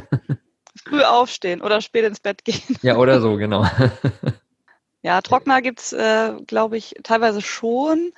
Früh 0.85 1.03
aufstehen 1.03 1.63
oder 1.63 1.81
spät 1.81 2.05
ins 2.05 2.21
Bett 2.21 2.45
gehen. 2.45 2.77
Ja, 2.83 2.97
oder 2.97 3.21
so, 3.21 3.37
genau. 3.37 3.67
Ja, 5.03 5.21
Trockner 5.21 5.63
gibt's, 5.63 5.93
äh, 5.93 6.33
glaube 6.49 6.77
ich, 6.77 6.97
teilweise 7.05 7.41
schon. 7.41 8.13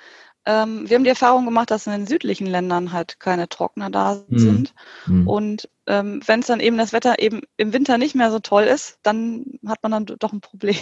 Ähm, 0.46 0.88
wir 0.88 0.96
haben 0.96 1.04
die 1.04 1.10
Erfahrung 1.10 1.44
gemacht, 1.44 1.70
dass 1.70 1.86
in 1.86 1.92
den 1.92 2.06
südlichen 2.06 2.46
Ländern 2.46 2.94
halt 2.94 3.20
keine 3.20 3.46
Trockner 3.50 3.90
da 3.90 4.22
mhm. 4.28 4.38
sind. 4.38 4.74
Mhm. 5.04 5.28
Und 5.28 5.68
ähm, 5.86 6.22
wenn 6.24 6.40
es 6.40 6.46
dann 6.46 6.60
eben 6.60 6.78
das 6.78 6.94
Wetter 6.94 7.18
eben 7.18 7.42
im 7.58 7.74
Winter 7.74 7.98
nicht 7.98 8.14
mehr 8.14 8.30
so 8.30 8.38
toll 8.38 8.62
ist, 8.62 8.98
dann 9.02 9.44
hat 9.66 9.82
man 9.82 9.92
dann 9.92 10.06
doch 10.06 10.32
ein 10.32 10.40
Problem. 10.40 10.78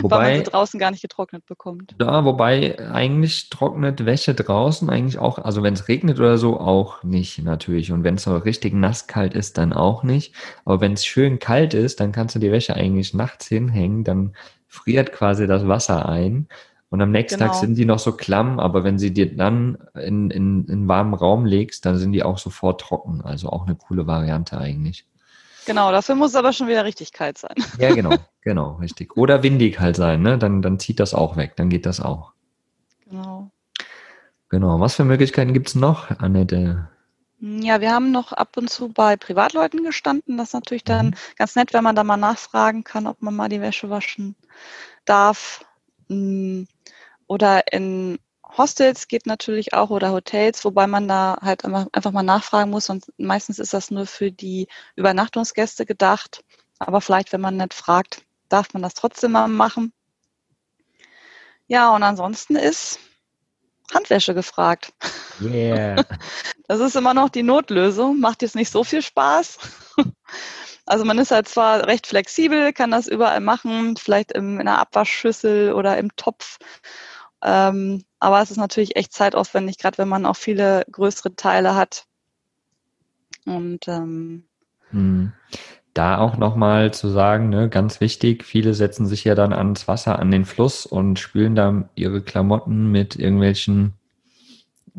Wobei, 0.00 0.16
weil 0.16 0.36
man 0.36 0.44
sie 0.44 0.50
draußen 0.50 0.80
gar 0.80 0.90
nicht 0.90 1.02
getrocknet 1.02 1.46
bekommt. 1.46 1.94
Ja, 2.00 2.24
wobei 2.24 2.78
eigentlich 2.90 3.50
trocknet 3.50 4.04
Wäsche 4.04 4.34
draußen 4.34 4.88
eigentlich 4.90 5.18
auch, 5.18 5.38
also 5.38 5.62
wenn 5.62 5.74
es 5.74 5.88
regnet 5.88 6.18
oder 6.18 6.38
so, 6.38 6.58
auch 6.58 7.02
nicht 7.02 7.42
natürlich. 7.42 7.92
Und 7.92 8.04
wenn 8.04 8.14
es 8.14 8.22
so 8.22 8.36
richtig 8.36 8.74
nass 8.74 9.06
kalt 9.06 9.34
ist, 9.34 9.58
dann 9.58 9.72
auch 9.72 10.02
nicht. 10.02 10.34
Aber 10.64 10.80
wenn 10.80 10.92
es 10.94 11.04
schön 11.04 11.38
kalt 11.38 11.74
ist, 11.74 12.00
dann 12.00 12.12
kannst 12.12 12.34
du 12.34 12.38
die 12.38 12.52
Wäsche 12.52 12.74
eigentlich 12.74 13.14
nachts 13.14 13.46
hinhängen, 13.48 14.04
dann 14.04 14.34
friert 14.68 15.12
quasi 15.12 15.46
das 15.46 15.68
Wasser 15.68 16.08
ein. 16.08 16.48
Und 16.92 17.00
am 17.00 17.10
nächsten 17.10 17.38
genau. 17.38 17.52
Tag 17.52 17.60
sind 17.60 17.76
die 17.76 17.86
noch 17.86 17.98
so 17.98 18.12
klamm, 18.12 18.60
aber 18.60 18.84
wenn 18.84 18.98
sie 18.98 19.14
dir 19.14 19.34
dann 19.34 19.78
in, 19.94 20.30
in, 20.30 20.66
in 20.66 20.88
warmen 20.88 21.14
Raum 21.14 21.46
legst, 21.46 21.86
dann 21.86 21.96
sind 21.96 22.12
die 22.12 22.22
auch 22.22 22.36
sofort 22.36 22.82
trocken. 22.82 23.22
Also 23.22 23.48
auch 23.48 23.66
eine 23.66 23.76
coole 23.76 24.06
Variante 24.06 24.58
eigentlich. 24.58 25.06
Genau, 25.66 25.92
dafür 25.92 26.14
muss 26.14 26.30
es 26.30 26.36
aber 26.36 26.52
schon 26.52 26.68
wieder 26.68 26.84
richtig 26.84 27.12
kalt 27.12 27.38
sein. 27.38 27.54
Ja, 27.78 27.94
genau, 27.94 28.16
genau, 28.42 28.76
richtig. 28.76 29.16
Oder 29.16 29.42
windig 29.42 29.80
halt 29.80 29.96
sein, 29.96 30.22
ne? 30.22 30.38
Dann, 30.38 30.62
dann 30.62 30.78
zieht 30.78 31.00
das 31.00 31.14
auch 31.14 31.36
weg, 31.36 31.54
dann 31.56 31.68
geht 31.68 31.86
das 31.86 32.00
auch. 32.00 32.32
Genau. 33.08 33.50
Genau. 34.48 34.80
Was 34.80 34.96
für 34.96 35.04
Möglichkeiten 35.04 35.54
gibt 35.54 35.68
es 35.68 35.74
noch, 35.74 36.10
Annette? 36.18 36.88
Ja, 37.40 37.80
wir 37.80 37.90
haben 37.90 38.12
noch 38.12 38.32
ab 38.32 38.56
und 38.56 38.70
zu 38.70 38.88
bei 38.88 39.16
Privatleuten 39.16 39.82
gestanden. 39.82 40.36
Das 40.36 40.48
ist 40.48 40.54
natürlich 40.54 40.84
dann 40.84 41.06
mhm. 41.06 41.14
ganz 41.36 41.56
nett, 41.56 41.72
wenn 41.72 41.82
man 41.82 41.96
da 41.96 42.04
mal 42.04 42.16
nachfragen 42.16 42.84
kann, 42.84 43.06
ob 43.06 43.20
man 43.22 43.34
mal 43.34 43.48
die 43.48 43.60
Wäsche 43.60 43.90
waschen 43.90 44.36
darf. 45.06 45.64
Mm, 46.08 46.64
oder 47.26 47.72
in 47.72 48.18
Hostels 48.56 49.08
geht 49.08 49.26
natürlich 49.26 49.72
auch 49.72 49.90
oder 49.90 50.12
Hotels, 50.12 50.64
wobei 50.64 50.86
man 50.86 51.08
da 51.08 51.38
halt 51.40 51.64
einfach 51.64 52.12
mal 52.12 52.22
nachfragen 52.22 52.70
muss 52.70 52.90
und 52.90 53.06
meistens 53.16 53.58
ist 53.58 53.72
das 53.72 53.90
nur 53.90 54.06
für 54.06 54.30
die 54.30 54.68
Übernachtungsgäste 54.96 55.86
gedacht. 55.86 56.44
Aber 56.78 57.00
vielleicht, 57.00 57.32
wenn 57.32 57.40
man 57.40 57.56
nicht 57.56 57.74
fragt, 57.74 58.22
darf 58.48 58.72
man 58.74 58.82
das 58.82 58.94
trotzdem 58.94 59.32
mal 59.32 59.48
machen. 59.48 59.92
Ja, 61.66 61.94
und 61.94 62.02
ansonsten 62.02 62.56
ist 62.56 62.98
Handwäsche 63.92 64.34
gefragt. 64.34 64.92
Yeah. 65.40 66.04
Das 66.68 66.80
ist 66.80 66.96
immer 66.96 67.12
noch 67.12 67.28
die 67.28 67.42
Notlösung, 67.42 68.18
macht 68.18 68.40
jetzt 68.40 68.54
nicht 68.54 68.70
so 68.70 68.84
viel 68.84 69.02
Spaß. 69.02 69.58
Also 70.84 71.04
man 71.04 71.18
ist 71.20 71.30
halt 71.30 71.48
zwar 71.48 71.86
recht 71.86 72.08
flexibel, 72.08 72.72
kann 72.72 72.90
das 72.90 73.06
überall 73.06 73.38
machen, 73.38 73.96
vielleicht 73.96 74.32
in 74.32 74.58
einer 74.58 74.80
Abwaschschüssel 74.80 75.72
oder 75.74 75.96
im 75.96 76.14
Topf. 76.16 76.58
Ähm, 77.42 78.04
aber 78.20 78.40
es 78.40 78.50
ist 78.50 78.56
natürlich 78.56 78.96
echt 78.96 79.12
zeitaufwendig, 79.12 79.78
gerade 79.78 79.98
wenn 79.98 80.08
man 80.08 80.26
auch 80.26 80.36
viele 80.36 80.84
größere 80.90 81.34
Teile 81.34 81.74
hat. 81.74 82.04
Und 83.44 83.88
ähm, 83.88 84.44
Hm. 84.90 85.32
Da 85.94 86.18
auch 86.18 86.38
nochmal 86.38 86.94
zu 86.94 87.08
sagen, 87.08 87.50
ne, 87.50 87.68
ganz 87.68 88.00
wichtig, 88.00 88.44
viele 88.44 88.72
setzen 88.72 89.06
sich 89.06 89.24
ja 89.24 89.34
dann 89.34 89.52
ans 89.52 89.88
Wasser, 89.88 90.18
an 90.18 90.30
den 90.30 90.46
Fluss 90.46 90.86
und 90.86 91.18
spülen 91.18 91.54
da 91.54 91.88
ihre 91.94 92.22
Klamotten 92.22 92.90
mit 92.90 93.16
irgendwelchen 93.16 93.92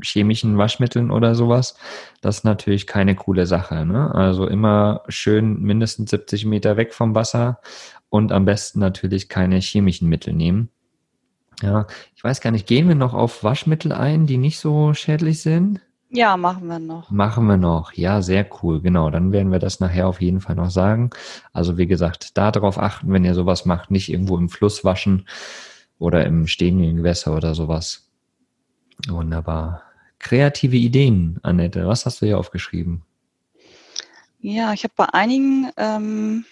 chemischen 0.02 0.58
Waschmitteln 0.58 1.10
oder 1.10 1.34
sowas. 1.34 1.78
Das 2.22 2.38
ist 2.38 2.44
natürlich 2.44 2.86
keine 2.86 3.16
coole 3.16 3.48
Sache. 3.48 3.86
Ne? 3.86 4.14
Also 4.14 4.48
immer 4.48 5.04
schön 5.08 5.62
mindestens 5.62 6.12
70 6.12 6.46
Meter 6.46 6.78
weg 6.78 6.94
vom 6.94 7.16
Wasser 7.16 7.60
und 8.10 8.32
am 8.32 8.46
besten 8.46 8.80
natürlich 8.80 9.30
keine 9.30 9.58
chemischen 9.58 10.10
Mittel 10.10 10.34
nehmen. 10.34 10.70
Ja, 11.64 11.88
ich 12.14 12.24
weiß 12.24 12.42
gar 12.42 12.52
nicht, 12.52 12.68
gehen 12.68 12.90
wir 12.90 12.96
noch 12.96 13.14
auf 13.14 13.42
Waschmittel 13.42 13.94
ein, 13.94 14.28
die 14.28 14.38
nicht 14.38 14.60
so 14.60 14.94
schädlich 14.94 15.42
sind? 15.42 15.80
ja, 16.16 16.38
machen 16.38 16.68
wir 16.68 16.78
noch. 16.78 17.10
Machen 17.10 17.48
wir 17.48 17.58
noch. 17.58 17.94
Ja, 17.94 18.22
sehr 18.22 18.48
cool. 18.62 18.82
Genau, 18.82 19.10
dann 19.10 19.32
werden 19.32 19.52
wir 19.52 19.58
das 19.58 19.80
nachher 19.80 20.08
auf 20.08 20.22
jeden 20.22 20.42
Fall 20.42 20.56
noch 20.56 20.70
sagen. 20.70 21.10
Also 21.54 21.78
wie 21.80 21.88
gesagt, 21.88 22.38
darauf 22.38 22.78
achten, 22.78 23.12
wenn 23.12 23.26
ihr 23.26 23.34
sowas 23.34 23.66
macht, 23.66 23.90
nicht 23.90 24.10
irgendwo 24.10 24.38
im 24.38 24.50
Fluss 24.50 24.84
waschen 24.84 25.28
oder 25.98 26.24
im 26.26 26.46
stehenden 26.46 26.98
Gewässer 26.98 27.36
oder 27.36 27.56
sowas. 27.56 28.08
Wunderbar. 29.08 29.82
Kreative 30.20 30.76
Ideen, 30.76 31.40
Annette. 31.42 31.88
Was 31.88 32.06
hast 32.06 32.22
du 32.22 32.28
hier 32.28 32.38
aufgeschrieben? 32.38 33.02
Ja, 34.40 34.74
ich 34.74 34.84
habe 34.84 34.94
bei 34.96 35.06
einigen 35.14 35.72
ähm, 35.78 36.46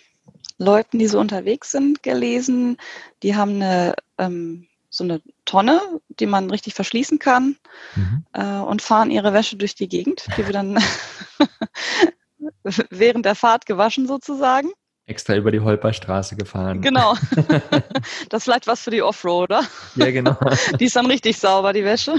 Leuten, 0.58 0.98
die 0.98 1.08
so 1.08 1.20
unterwegs 1.20 1.72
sind, 1.72 2.02
gelesen, 2.02 2.78
die 3.22 3.36
haben 3.36 3.56
eine 3.56 3.94
ähm, 4.18 4.66
so 4.92 5.06
eine 5.06 5.22
Tonne, 5.46 5.82
die 6.20 6.26
man 6.28 6.52
richtig 6.52 6.74
verschließen 6.76 7.18
kann 7.18 7.56
Mhm. 7.96 8.26
äh, 8.34 8.60
und 8.60 8.82
fahren 8.82 9.10
ihre 9.10 9.34
Wäsche 9.34 9.56
durch 9.56 9.74
die 9.74 9.88
Gegend, 9.88 10.28
die 10.38 10.46
wir 10.46 10.54
dann 10.54 10.78
während 12.90 13.26
der 13.26 13.36
Fahrt 13.36 13.66
gewaschen 13.66 14.06
sozusagen. 14.06 14.70
Extra 15.06 15.36
über 15.36 15.52
die 15.52 15.62
Holperstraße 15.62 16.36
gefahren. 16.36 16.82
Genau. 16.82 17.16
das 18.30 18.40
ist 18.40 18.44
vielleicht 18.44 18.68
was 18.68 18.82
für 18.82 18.92
die 18.92 19.02
Offroader. 19.02 19.64
Ja, 19.96 20.12
genau. 20.12 20.38
Die 20.80 20.86
ist 20.86 20.96
dann 20.96 21.08
richtig 21.08 21.38
sauber, 21.38 21.74
die 21.74 21.84
Wäsche. 21.84 22.16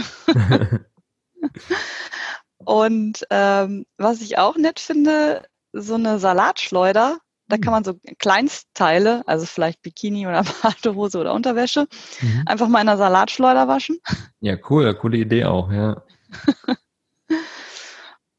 Und 2.59 3.27
ähm, 3.31 3.87
was 3.97 4.21
ich 4.21 4.39
auch 4.39 4.57
nett 4.57 4.81
finde, 4.81 5.47
so 5.73 5.95
eine 5.95 6.19
Salatschleuder, 6.19 7.19
da 7.53 7.59
kann 7.59 7.73
man 7.73 7.85
so 7.85 8.01
Kleinstteile, 8.19 9.23
also 9.27 9.45
vielleicht 9.45 9.83
Bikini 9.83 10.27
oder 10.27 10.43
Badehose 10.63 11.19
oder 11.19 11.35
Unterwäsche, 11.35 11.87
Mhm. 12.23 12.45
einfach 12.47 12.67
mal 12.67 12.81
in 12.81 12.89
einer 12.89 12.97
Salatschleuder 12.97 13.69
waschen. 13.69 13.99
Ja, 14.41 14.57
cool. 14.71 14.95
Coole 14.95 15.19
Idee 15.19 15.45
auch, 15.45 15.71
ja. 15.71 16.03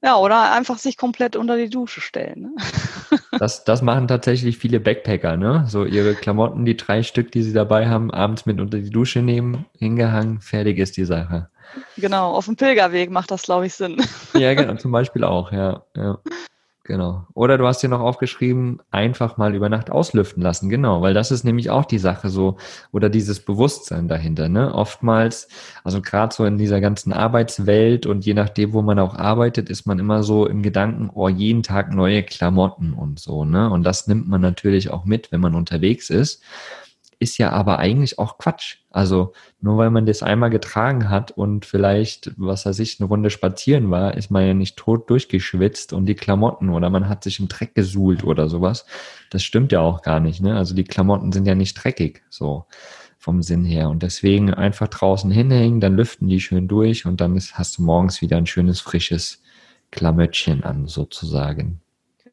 Ja, 0.06 0.18
oder 0.18 0.52
einfach 0.52 0.80
sich 0.80 0.98
komplett 0.98 1.38
unter 1.38 1.56
die 1.56 1.70
Dusche 1.70 2.02
stellen. 2.02 2.42
Ne? 2.42 2.56
Das, 3.40 3.64
das 3.64 3.82
machen 3.82 4.08
tatsächlich 4.08 4.58
viele 4.58 4.80
Backpacker, 4.80 5.38
ne? 5.38 5.66
So 5.68 5.86
ihre 5.86 6.14
Klamotten, 6.14 6.66
die 6.66 6.78
drei 6.78 7.02
Stück, 7.04 7.32
die 7.32 7.42
sie 7.42 7.54
dabei 7.54 7.88
haben, 7.88 8.12
abends 8.12 8.46
mit 8.46 8.60
unter 8.60 8.78
die 8.78 8.90
Dusche 8.92 9.22
nehmen, 9.22 9.66
hingehangen, 9.78 10.40
fertig 10.40 10.78
ist 10.78 10.98
die 10.98 11.06
Sache. 11.06 11.50
Genau, 11.98 12.32
auf 12.32 12.46
dem 12.46 12.56
Pilgerweg 12.56 13.10
macht 13.10 13.32
das, 13.32 13.44
glaube 13.44 13.66
ich, 13.66 13.74
Sinn. 13.74 14.02
Ja, 14.34 14.54
genau, 14.54 14.76
zum 14.76 14.92
Beispiel 14.92 15.24
auch, 15.24 15.52
ja, 15.52 15.84
ja. 15.96 16.20
Genau. 16.86 17.26
Oder 17.34 17.58
du 17.58 17.66
hast 17.66 17.82
dir 17.82 17.88
noch 17.88 18.02
aufgeschrieben, 18.02 18.82
einfach 18.92 19.38
mal 19.38 19.56
über 19.56 19.70
Nacht 19.70 19.90
auslüften 19.90 20.44
lassen, 20.44 20.68
genau, 20.68 21.02
weil 21.02 21.14
das 21.14 21.32
ist 21.32 21.46
nämlich 21.46 21.70
auch 21.70 21.86
die 21.86 21.98
Sache 21.98 22.28
so, 22.28 22.58
oder 22.92 23.10
dieses 23.10 23.40
Bewusstsein 23.40 24.10
dahinter, 24.10 24.50
ne? 24.50 24.74
Oftmals, 24.76 25.48
also 25.86 26.02
gerade 26.02 26.36
so 26.36 26.44
in 26.44 26.58
dieser 26.58 26.82
ganzen 26.82 27.14
Arbeitswelt 27.14 28.06
und 28.06 28.26
je 28.26 28.34
nachdem, 28.34 28.74
wo 28.74 28.82
man 28.82 29.00
auch 29.00 29.16
arbeitet, 29.16 29.70
ist 29.70 29.88
man 29.88 29.98
immer 29.98 30.24
so 30.24 30.46
im 30.46 30.62
Gedanken, 30.62 31.10
oh, 31.14 31.30
jeden 31.30 31.64
Tag 31.64 31.94
neue 31.94 32.22
Klamotten 32.22 32.92
und 32.92 33.18
so, 33.18 33.46
ne? 33.46 33.70
Und 33.70 33.84
das 33.84 34.08
nimmt 34.08 34.28
man 34.28 34.42
natürlich 34.42 34.92
auch 34.92 35.06
mit, 35.06 35.32
wenn 35.32 35.40
man 35.40 35.56
unterwegs 35.56 36.10
ist. 36.10 36.44
Ist 37.24 37.38
ja 37.38 37.52
aber 37.52 37.80
eigentlich 37.80 38.20
auch 38.20 38.38
Quatsch. 38.38 38.80
Also 38.90 39.32
nur 39.62 39.78
weil 39.78 39.92
man 39.92 40.06
das 40.06 40.24
einmal 40.24 40.50
getragen 40.50 41.10
hat 41.10 41.32
und 41.32 41.66
vielleicht, 41.66 42.34
was 42.36 42.66
weiß 42.66 42.80
ich, 42.80 43.00
eine 43.00 43.08
Runde 43.08 43.30
spazieren 43.30 43.90
war, 43.92 44.18
ist 44.18 44.30
man 44.30 44.46
ja 44.46 44.54
nicht 44.54 44.76
tot 44.76 45.10
durchgeschwitzt 45.10 45.94
und 45.94 46.06
die 46.06 46.16
Klamotten 46.16 46.68
oder 46.68 46.90
man 46.90 47.08
hat 47.08 47.24
sich 47.24 47.40
im 47.40 47.48
Dreck 47.48 47.76
gesuhlt 47.76 48.26
oder 48.26 48.50
sowas. 48.50 48.86
Das 49.30 49.42
stimmt 49.42 49.72
ja 49.72 49.80
auch 49.80 50.02
gar 50.02 50.20
nicht. 50.20 50.42
Ne? 50.42 50.58
Also 50.58 50.76
die 50.76 50.84
Klamotten 50.84 51.32
sind 51.32 51.48
ja 51.48 51.56
nicht 51.56 51.76
dreckig, 51.76 52.24
so 52.30 52.66
vom 53.18 53.42
Sinn 53.42 53.64
her. 53.64 53.88
Und 53.90 54.04
deswegen 54.04 54.54
einfach 54.54 54.90
draußen 54.90 55.32
hinhängen, 55.32 55.80
dann 55.80 55.96
lüften 55.96 56.28
die 56.28 56.42
schön 56.42 56.68
durch 56.68 57.06
und 57.06 57.22
dann 57.22 57.38
ist, 57.38 57.58
hast 57.58 57.78
du 57.78 57.84
morgens 57.84 58.22
wieder 58.22 58.36
ein 58.36 58.48
schönes, 58.48 58.82
frisches 58.82 59.42
Klamöttchen 59.92 60.66
an, 60.66 60.88
sozusagen. 60.88 61.83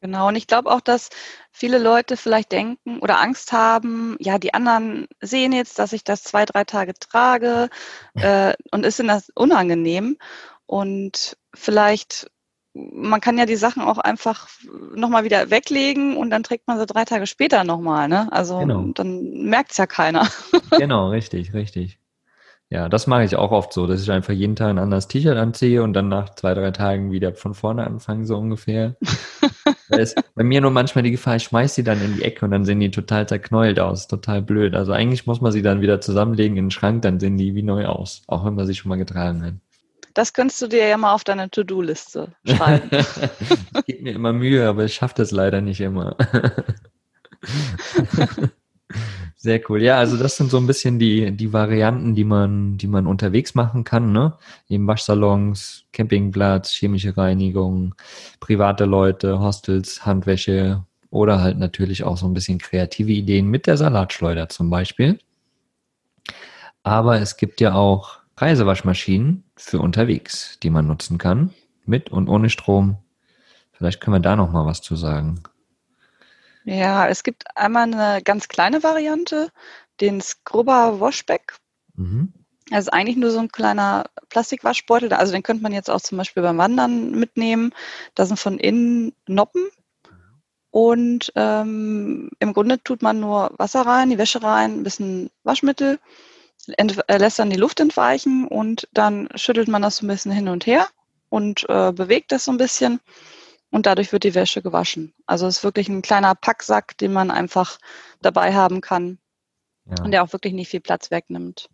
Genau, 0.01 0.29
und 0.29 0.35
ich 0.35 0.47
glaube 0.47 0.71
auch, 0.71 0.81
dass 0.81 1.09
viele 1.51 1.77
Leute 1.77 2.17
vielleicht 2.17 2.51
denken 2.51 2.99
oder 2.99 3.21
Angst 3.21 3.51
haben, 3.51 4.17
ja, 4.19 4.39
die 4.39 4.55
anderen 4.55 5.07
sehen 5.21 5.53
jetzt, 5.53 5.77
dass 5.77 5.93
ich 5.93 6.03
das 6.03 6.23
zwei, 6.23 6.45
drei 6.45 6.63
Tage 6.63 6.95
trage 6.95 7.69
äh, 8.15 8.53
und 8.71 8.83
ist 8.83 8.97
ihnen 8.99 9.09
das 9.09 9.29
unangenehm. 9.35 10.17
Und 10.65 11.37
vielleicht, 11.53 12.31
man 12.73 13.21
kann 13.21 13.37
ja 13.37 13.45
die 13.45 13.55
Sachen 13.55 13.83
auch 13.83 13.99
einfach 13.99 14.49
nochmal 14.95 15.23
wieder 15.23 15.51
weglegen 15.51 16.17
und 16.17 16.31
dann 16.31 16.41
trägt 16.41 16.67
man 16.67 16.79
sie 16.79 16.87
drei 16.87 17.05
Tage 17.05 17.27
später 17.27 17.63
nochmal, 17.63 18.07
ne? 18.07 18.27
Also 18.31 18.57
Genau. 18.57 18.87
dann 18.95 19.43
merkt 19.43 19.71
es 19.71 19.77
ja 19.77 19.85
keiner. 19.85 20.27
Genau, 20.71 21.09
richtig, 21.09 21.53
richtig. 21.53 22.00
Ja, 22.71 22.87
das 22.87 23.05
mache 23.05 23.25
ich 23.25 23.35
auch 23.35 23.51
oft 23.51 23.73
so, 23.73 23.85
dass 23.85 24.01
ich 24.01 24.09
einfach 24.09 24.31
jeden 24.31 24.55
Tag 24.55 24.69
ein 24.69 24.79
anderes 24.79 25.09
T-Shirt 25.09 25.35
anziehe 25.35 25.83
und 25.83 25.91
dann 25.91 26.07
nach 26.07 26.33
zwei, 26.35 26.53
drei 26.53 26.71
Tagen 26.71 27.11
wieder 27.11 27.33
von 27.33 27.53
vorne 27.53 27.85
anfange, 27.85 28.25
so 28.25 28.37
ungefähr. 28.37 28.95
da 29.89 29.97
ist 29.97 30.17
bei 30.35 30.45
mir 30.45 30.61
nur 30.61 30.71
manchmal 30.71 31.03
die 31.03 31.11
Gefahr, 31.11 31.35
ich 31.35 31.43
schmeiß 31.43 31.75
die 31.75 31.83
dann 31.83 32.01
in 32.01 32.15
die 32.15 32.23
Ecke 32.23 32.45
und 32.45 32.51
dann 32.51 32.63
sehen 32.63 32.79
die 32.79 32.89
total 32.89 33.27
zerknäult 33.27 33.81
aus, 33.81 34.07
total 34.07 34.41
blöd. 34.41 34.73
Also 34.73 34.93
eigentlich 34.93 35.27
muss 35.27 35.41
man 35.41 35.51
sie 35.51 35.61
dann 35.61 35.81
wieder 35.81 35.99
zusammenlegen 35.99 36.55
in 36.55 36.65
den 36.65 36.71
Schrank, 36.71 37.01
dann 37.01 37.19
sehen 37.19 37.35
die 37.35 37.55
wie 37.55 37.61
neu 37.61 37.87
aus, 37.87 38.21
auch 38.27 38.45
wenn 38.45 38.55
man 38.55 38.65
sie 38.65 38.73
schon 38.73 38.87
mal 38.87 38.95
getragen 38.95 39.43
hat. 39.43 39.55
Das 40.13 40.31
könntest 40.31 40.61
du 40.61 40.67
dir 40.67 40.87
ja 40.87 40.95
mal 40.95 41.13
auf 41.13 41.25
deine 41.25 41.49
To-Do-Liste 41.49 42.29
schreiben. 42.45 42.89
gebe 43.85 44.03
mir 44.03 44.13
immer 44.13 44.31
Mühe, 44.31 44.65
aber 44.65 44.85
ich 44.85 44.93
schaffe 44.93 45.15
das 45.17 45.31
leider 45.31 45.59
nicht 45.59 45.81
immer. 45.81 46.15
Sehr 49.43 49.59
cool. 49.69 49.81
Ja, 49.81 49.97
also 49.97 50.17
das 50.17 50.37
sind 50.37 50.51
so 50.51 50.57
ein 50.57 50.67
bisschen 50.67 50.99
die, 50.99 51.31
die 51.31 51.51
Varianten, 51.51 52.13
die 52.13 52.23
man, 52.23 52.77
die 52.77 52.85
man 52.85 53.07
unterwegs 53.07 53.55
machen 53.55 53.83
kann, 53.83 54.11
ne? 54.11 54.37
Eben 54.69 54.85
Waschsalons, 54.85 55.85
Campingplatz, 55.93 56.69
chemische 56.71 57.17
Reinigung, 57.17 57.95
private 58.39 58.85
Leute, 58.85 59.39
Hostels, 59.39 60.05
Handwäsche 60.05 60.85
oder 61.09 61.41
halt 61.41 61.57
natürlich 61.57 62.03
auch 62.03 62.17
so 62.17 62.27
ein 62.27 62.33
bisschen 62.35 62.59
kreative 62.59 63.11
Ideen 63.13 63.47
mit 63.47 63.65
der 63.65 63.77
Salatschleuder 63.77 64.47
zum 64.47 64.69
Beispiel. 64.69 65.17
Aber 66.83 67.19
es 67.19 67.37
gibt 67.37 67.61
ja 67.61 67.73
auch 67.73 68.19
Reisewaschmaschinen 68.37 69.43
für 69.55 69.79
unterwegs, 69.79 70.57
die 70.63 70.69
man 70.69 70.87
nutzen 70.87 71.17
kann, 71.17 71.51
mit 71.85 72.09
und 72.11 72.27
ohne 72.27 72.49
Strom. 72.49 72.97
Vielleicht 73.73 74.01
können 74.01 74.15
wir 74.15 74.21
da 74.21 74.35
noch 74.35 74.51
mal 74.51 74.65
was 74.65 74.81
zu 74.81 74.95
sagen. 74.95 75.41
Ja, 76.63 77.07
es 77.07 77.23
gibt 77.23 77.45
einmal 77.55 77.83
eine 77.83 78.21
ganz 78.21 78.47
kleine 78.47 78.83
Variante, 78.83 79.51
den 79.99 80.21
Scrubber 80.21 80.99
Washback. 80.99 81.55
Mhm. 81.95 82.33
Das 82.69 82.85
ist 82.85 82.93
eigentlich 82.93 83.17
nur 83.17 83.31
so 83.31 83.39
ein 83.39 83.51
kleiner 83.51 84.05
Plastikwaschbeutel. 84.29 85.11
Also 85.13 85.33
den 85.33 85.43
könnte 85.43 85.63
man 85.63 85.73
jetzt 85.73 85.89
auch 85.89 85.99
zum 85.99 86.17
Beispiel 86.17 86.41
beim 86.41 86.57
Wandern 86.57 87.11
mitnehmen. 87.11 87.73
Da 88.15 88.25
sind 88.25 88.37
von 88.37 88.59
innen 88.59 89.13
Noppen. 89.27 89.67
Und 90.69 91.33
ähm, 91.35 92.29
im 92.39 92.53
Grunde 92.53 92.81
tut 92.81 93.01
man 93.01 93.19
nur 93.19 93.51
Wasser 93.57 93.81
rein, 93.81 94.09
die 94.09 94.17
Wäsche 94.17 94.41
rein, 94.41 94.79
ein 94.79 94.83
bisschen 94.83 95.29
Waschmittel, 95.43 95.99
äh, 96.77 97.17
lässt 97.17 97.39
dann 97.39 97.49
die 97.49 97.57
Luft 97.57 97.81
entweichen 97.81 98.47
und 98.47 98.87
dann 98.93 99.27
schüttelt 99.35 99.67
man 99.67 99.81
das 99.81 99.97
so 99.97 100.05
ein 100.05 100.07
bisschen 100.07 100.31
hin 100.31 100.47
und 100.47 100.65
her 100.65 100.87
und 101.27 101.65
äh, 101.67 101.91
bewegt 101.91 102.31
das 102.31 102.45
so 102.45 102.51
ein 102.51 102.57
bisschen 102.57 103.01
und 103.71 103.85
dadurch 103.85 104.11
wird 104.11 104.23
die 104.23 104.35
Wäsche 104.35 104.61
gewaschen. 104.61 105.13
Also 105.25 105.47
es 105.47 105.57
ist 105.57 105.63
wirklich 105.63 105.89
ein 105.89 106.01
kleiner 106.01 106.35
Packsack, 106.35 106.97
den 106.97 107.13
man 107.13 107.31
einfach 107.31 107.79
dabei 108.21 108.53
haben 108.53 108.81
kann 108.81 109.17
Ja. 109.85 110.03
und 110.03 110.11
der 110.11 110.23
auch 110.23 110.33
wirklich 110.33 110.53
nicht 110.53 110.69
viel 110.69 110.81
Platz 110.81 111.09
wegnimmt. 111.09 111.69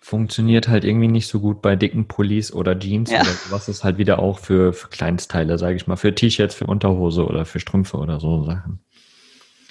Funktioniert 0.00 0.66
halt 0.66 0.84
irgendwie 0.84 1.06
nicht 1.08 1.28
so 1.28 1.38
gut 1.38 1.62
bei 1.62 1.76
dicken 1.76 2.08
Pullis 2.08 2.52
oder 2.52 2.76
Jeans 2.78 3.10
Ja. 3.10 3.20
oder 3.20 3.30
sowas 3.30 3.68
ist 3.68 3.84
halt 3.84 3.98
wieder 3.98 4.18
auch 4.18 4.38
für, 4.40 4.72
für 4.72 4.88
Kleinstteile, 4.88 5.58
sage 5.58 5.76
ich 5.76 5.86
mal, 5.86 5.96
für 5.96 6.14
T-Shirts, 6.14 6.54
für 6.56 6.66
Unterhose 6.66 7.24
oder 7.24 7.44
für 7.44 7.60
Strümpfe 7.60 7.98
oder 7.98 8.18
so 8.18 8.44
Sachen. 8.44 8.84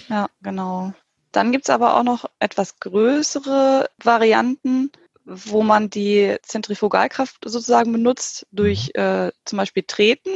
Ja, 0.08 0.28
genau. 0.42 0.94
Dann 1.32 1.52
gibt's 1.52 1.70
aber 1.70 1.96
auch 1.96 2.02
noch 2.02 2.26
etwas 2.38 2.78
größere 2.80 3.88
Varianten, 4.02 4.90
wo 5.24 5.62
man 5.62 5.88
die 5.90 6.36
Zentrifugalkraft 6.42 7.36
sozusagen 7.44 7.92
benutzt 7.92 8.46
durch 8.52 8.90
äh, 8.94 9.30
zum 9.44 9.56
Beispiel 9.58 9.84
Treten. 9.86 10.30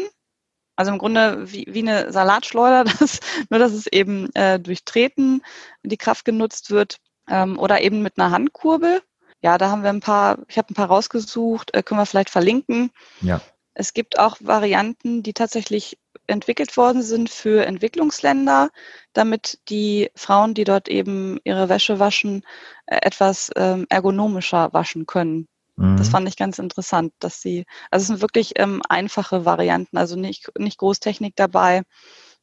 Also 0.77 0.93
im 0.93 0.99
Grunde 0.99 1.51
wie, 1.51 1.67
wie 1.69 1.81
eine 1.81 2.13
Salatschleuder, 2.13 2.85
das, 3.01 3.21
nur 3.51 3.59
dass 3.59 3.73
es 3.73 3.87
eben 3.87 4.33
äh, 4.35 4.61
durch 4.61 4.85
Treten 4.85 5.43
die 5.83 5.97
Kraft 5.97 6.25
genutzt 6.25 6.71
wird 6.71 6.99
ähm, 7.29 7.59
oder 7.59 7.81
eben 7.81 8.03
mit 8.03 8.19
einer 8.19 8.31
Handkurbel. 8.31 9.03
Ja, 9.43 9.59
da 9.59 9.71
haben 9.71 9.83
wir 9.83 9.91
ein 9.91 10.01
paar, 10.01 10.39
ich 10.49 10.59
habe 10.59 10.71
ein 10.71 10.75
paar 10.75 10.89
rausgesucht, 10.89 11.75
äh, 11.75 11.83
können 11.83 12.01
wir 12.01 12.07
vielleicht 12.07 12.31
verlinken. 12.31 12.91
Ja. 13.21 13.41
Es 13.75 13.93
gibt 13.93 14.19
auch 14.19 14.39
Varianten, 14.41 15.23
die 15.23 15.35
tatsächlich 15.35 15.99
entwickelt 16.27 16.77
worden 16.77 17.03
sind 17.03 17.29
für 17.29 17.67
Entwicklungsländer, 17.67 18.71
damit 19.13 19.59
die 19.69 20.11
Frauen, 20.15 20.55
die 20.55 20.65
dort 20.65 20.89
eben 20.89 21.39
ihre 21.45 21.69
Wäsche 21.69 21.99
waschen, 21.99 22.43
äh, 22.87 22.99
etwas 23.03 23.51
ähm, 23.55 23.87
ergonomischer 23.89 24.73
waschen 24.73 25.07
können. 25.07 25.47
Mhm. 25.77 25.97
Das 25.97 26.09
fand 26.09 26.29
ich 26.29 26.37
ganz 26.37 26.59
interessant, 26.59 27.13
dass 27.19 27.41
sie, 27.41 27.67
also 27.91 28.03
es 28.03 28.09
sind 28.09 28.21
wirklich 28.21 28.59
ähm, 28.59 28.83
einfache 28.89 29.45
Varianten, 29.45 29.97
also 29.97 30.17
nicht, 30.17 30.51
nicht 30.59 30.79
Großtechnik 30.79 31.35
dabei. 31.37 31.83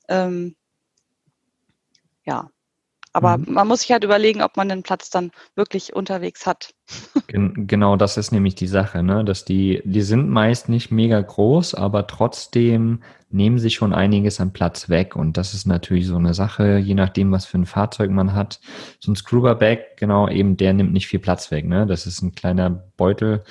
Ähm, 0.07 0.55
ja, 2.25 2.49
aber 3.11 3.37
mhm. 3.37 3.45
man 3.53 3.67
muss 3.67 3.81
sich 3.81 3.91
halt 3.91 4.03
überlegen, 4.03 4.41
ob 4.41 4.57
man 4.57 4.69
den 4.69 4.83
Platz 4.83 5.09
dann 5.09 5.31
wirklich 5.55 5.93
unterwegs 5.93 6.45
hat. 6.45 6.73
Gen 7.27 7.67
genau, 7.67 7.95
das 7.95 8.17
ist 8.17 8.31
nämlich 8.31 8.55
die 8.55 8.67
Sache, 8.67 9.03
ne? 9.03 9.23
Dass 9.23 9.45
die, 9.45 9.81
die 9.85 10.01
sind 10.01 10.29
meist 10.29 10.67
nicht 10.67 10.91
mega 10.91 11.19
groß, 11.19 11.75
aber 11.75 12.07
trotzdem 12.07 13.01
nehmen 13.29 13.57
sie 13.57 13.69
schon 13.69 13.93
einiges 13.93 14.39
an 14.39 14.53
Platz 14.53 14.89
weg. 14.89 15.15
Und 15.15 15.37
das 15.37 15.53
ist 15.53 15.65
natürlich 15.65 16.05
so 16.07 16.17
eine 16.17 16.33
Sache, 16.33 16.77
je 16.77 16.93
nachdem, 16.93 17.31
was 17.31 17.45
für 17.45 17.57
ein 17.57 17.65
Fahrzeug 17.65 18.11
man 18.11 18.33
hat. 18.33 18.59
So 18.99 19.11
ein 19.11 19.15
Screwback, 19.15 19.97
genau, 19.97 20.27
eben, 20.27 20.57
der 20.57 20.73
nimmt 20.73 20.93
nicht 20.93 21.07
viel 21.07 21.19
Platz 21.19 21.49
weg, 21.49 21.65
ne? 21.65 21.87
Das 21.87 22.05
ist 22.05 22.21
ein 22.21 22.35
kleiner 22.35 22.69
Beutel, 22.97 23.43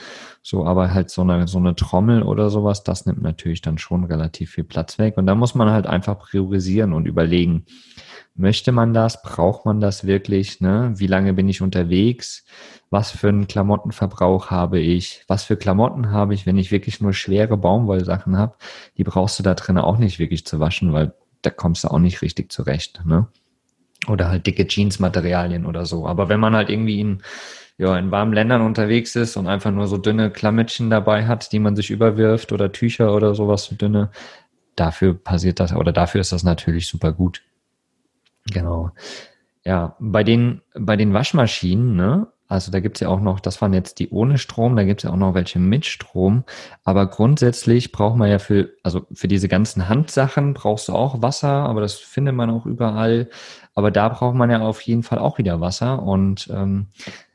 so, 0.42 0.66
aber 0.66 0.92
halt 0.92 1.10
so 1.10 1.22
eine, 1.22 1.48
so 1.48 1.58
eine 1.58 1.74
Trommel 1.74 2.22
oder 2.22 2.50
sowas, 2.50 2.84
das 2.84 3.06
nimmt 3.06 3.22
natürlich 3.22 3.62
dann 3.62 3.78
schon 3.78 4.04
relativ 4.04 4.50
viel 4.52 4.64
Platz 4.64 4.98
weg. 4.98 5.16
Und 5.16 5.26
da 5.26 5.34
muss 5.34 5.54
man 5.54 5.70
halt 5.70 5.86
einfach 5.86 6.18
priorisieren 6.18 6.92
und 6.92 7.06
überlegen, 7.06 7.64
Möchte 8.34 8.72
man 8.72 8.94
das? 8.94 9.22
Braucht 9.22 9.66
man 9.66 9.80
das 9.80 10.06
wirklich? 10.06 10.60
Ne? 10.60 10.92
Wie 10.96 11.06
lange 11.06 11.34
bin 11.34 11.48
ich 11.48 11.60
unterwegs? 11.60 12.44
Was 12.92 13.10
für 13.10 13.30
einen 13.30 13.48
Klamottenverbrauch 13.48 14.50
habe 14.50 14.78
ich? 14.78 15.24
Was 15.26 15.44
für 15.44 15.56
Klamotten 15.56 16.10
habe 16.10 16.34
ich, 16.34 16.44
wenn 16.44 16.58
ich 16.58 16.70
wirklich 16.70 17.00
nur 17.00 17.14
schwere 17.14 17.56
Baumwollsachen 17.56 18.36
habe? 18.36 18.56
Die 18.98 19.02
brauchst 19.02 19.38
du 19.38 19.42
da 19.42 19.54
drin 19.54 19.78
auch 19.78 19.96
nicht 19.96 20.18
wirklich 20.18 20.44
zu 20.44 20.60
waschen, 20.60 20.92
weil 20.92 21.14
da 21.40 21.48
kommst 21.48 21.84
du 21.84 21.88
auch 21.88 21.98
nicht 21.98 22.20
richtig 22.20 22.52
zurecht. 22.52 23.00
Ne? 23.06 23.28
Oder 24.08 24.28
halt 24.28 24.46
dicke 24.46 24.66
Jeansmaterialien 24.68 25.64
oder 25.64 25.86
so. 25.86 26.06
Aber 26.06 26.28
wenn 26.28 26.38
man 26.38 26.54
halt 26.54 26.68
irgendwie 26.68 27.00
in, 27.00 27.22
ja, 27.78 27.96
in 27.96 28.10
warmen 28.10 28.34
Ländern 28.34 28.60
unterwegs 28.60 29.16
ist 29.16 29.38
und 29.38 29.46
einfach 29.46 29.70
nur 29.70 29.86
so 29.86 29.96
dünne 29.96 30.30
Klamettchen 30.30 30.90
dabei 30.90 31.26
hat, 31.26 31.50
die 31.52 31.60
man 31.60 31.74
sich 31.74 31.90
überwirft 31.90 32.52
oder 32.52 32.72
Tücher 32.72 33.14
oder 33.14 33.34
sowas 33.34 33.64
so 33.64 33.74
dünne, 33.74 34.10
dafür 34.76 35.14
passiert 35.14 35.60
das 35.60 35.72
oder 35.72 35.92
dafür 35.92 36.20
ist 36.20 36.32
das 36.32 36.42
natürlich 36.42 36.88
super 36.88 37.12
gut. 37.12 37.40
Genau. 38.52 38.90
Ja, 39.64 39.96
bei 39.98 40.24
den, 40.24 40.60
bei 40.74 40.96
den 40.96 41.14
Waschmaschinen, 41.14 41.96
ne? 41.96 42.26
Also 42.52 42.70
da 42.70 42.80
gibt's 42.80 43.00
ja 43.00 43.08
auch 43.08 43.20
noch, 43.20 43.40
das 43.40 43.62
waren 43.62 43.72
jetzt 43.72 43.98
die 43.98 44.10
ohne 44.10 44.36
Strom, 44.36 44.76
da 44.76 44.84
gibt's 44.84 45.04
ja 45.04 45.10
auch 45.10 45.16
noch 45.16 45.32
welche 45.32 45.58
mit 45.58 45.86
Strom. 45.86 46.44
Aber 46.84 47.06
grundsätzlich 47.06 47.92
braucht 47.92 48.16
man 48.16 48.30
ja 48.30 48.38
für, 48.38 48.68
also 48.82 49.06
für 49.10 49.26
diese 49.26 49.48
ganzen 49.48 49.88
Handsachen 49.88 50.52
brauchst 50.52 50.88
du 50.88 50.92
auch 50.92 51.22
Wasser, 51.22 51.48
aber 51.48 51.80
das 51.80 51.94
findet 51.94 52.34
man 52.34 52.50
auch 52.50 52.66
überall. 52.66 53.30
Aber 53.74 53.90
da 53.90 54.10
braucht 54.10 54.34
man 54.34 54.50
ja 54.50 54.60
auf 54.60 54.82
jeden 54.82 55.02
Fall 55.02 55.18
auch 55.18 55.38
wieder 55.38 55.62
Wasser. 55.62 56.02
Und 56.02 56.50
ähm, 56.52 56.88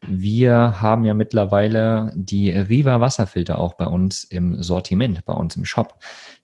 wir 0.05 0.81
haben 0.81 1.03
ja 1.03 1.15
mittlerweile 1.15 2.13
die 2.15 2.51
Riva 2.51 3.01
Wasserfilter 3.01 3.57
auch 3.57 3.74
bei 3.74 3.88
uns 3.88 4.24
im 4.24 4.62
Sortiment, 4.62 5.25
bei 5.25 5.33
uns 5.33 5.55
im 5.55 5.65
Shop, 5.65 5.95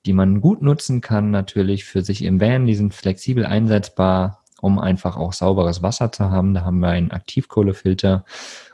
die 0.07 0.13
man 0.13 0.41
gut 0.41 0.63
nutzen 0.63 0.99
kann 0.99 1.29
natürlich 1.29 1.85
für 1.85 2.01
sich 2.01 2.23
im 2.23 2.41
Van. 2.41 2.65
Die 2.65 2.75
sind 2.75 2.95
flexibel 2.95 3.45
einsetzbar 3.45 4.42
um 4.63 4.79
einfach 4.79 5.17
auch 5.17 5.33
sauberes 5.33 5.83
Wasser 5.83 6.11
zu 6.11 6.31
haben. 6.31 6.53
Da 6.53 6.61
haben 6.63 6.79
wir 6.79 6.89
einen 6.89 7.11
Aktivkohlefilter 7.11 8.23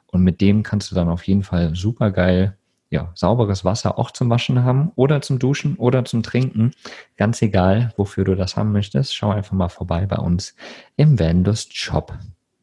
und 0.08 0.24
mit 0.24 0.39
dem 0.39 0.63
kannst 0.63 0.91
du 0.91 0.96
dann 0.96 1.10
auf 1.10 1.24
jeden 1.24 1.43
Fall 1.43 1.75
super 1.75 2.12
geil 2.12 2.55
ja, 2.91 3.12
sauberes 3.13 3.63
Wasser 3.65 4.00
auch 4.00 4.12
zum 4.12 4.29
Waschen 4.29 4.63
haben 4.63 4.91
oder 4.96 5.22
zum 5.22 5.38
Duschen 5.38 5.75
oder 5.75 6.05
zum 6.05 6.24
Trinken. 6.24 6.72
Ganz 7.17 7.41
egal, 7.41 7.93
wofür 7.98 8.24
du 8.24 8.36
das 8.36 8.58
haben 8.58 8.72
möchtest. 8.72 9.15
Schau 9.15 9.29
einfach 9.29 9.53
mal 9.53 9.69
vorbei 9.69 10.08
bei 10.08 10.17
uns 10.17 10.55
im 10.96 11.19
Vandust 11.19 11.77
Shop. 11.77 12.17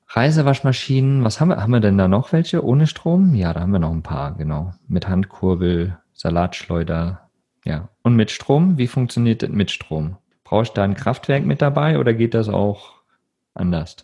Reisewaschmaschinen, 0.08 1.24
was 1.24 1.40
haben 1.40 1.48
wir? 1.48 1.62
Haben 1.62 1.72
wir 1.72 1.80
denn 1.80 1.98
da 1.98 2.08
noch 2.08 2.32
welche 2.32 2.64
ohne 2.64 2.86
Strom? 2.86 3.34
Ja, 3.34 3.52
da 3.52 3.60
haben 3.60 3.72
wir 3.72 3.78
noch 3.78 3.92
ein 3.92 4.02
paar, 4.02 4.34
genau. 4.34 4.72
Mit 4.88 5.08
Handkurbel, 5.08 5.96
Salatschleuder, 6.12 7.28
ja. 7.64 7.88
Und 8.02 8.16
mit 8.16 8.30
Strom, 8.30 8.78
wie 8.78 8.86
funktioniert 8.86 9.42
das 9.42 9.50
mit 9.50 9.70
Strom? 9.70 10.16
Brauchst 10.42 10.72
du 10.72 10.74
da 10.76 10.84
ein 10.84 10.94
Kraftwerk 10.94 11.44
mit 11.44 11.60
dabei 11.60 11.98
oder 11.98 12.14
geht 12.14 12.34
das 12.34 12.48
auch 12.48 12.95
anders. 13.56 13.96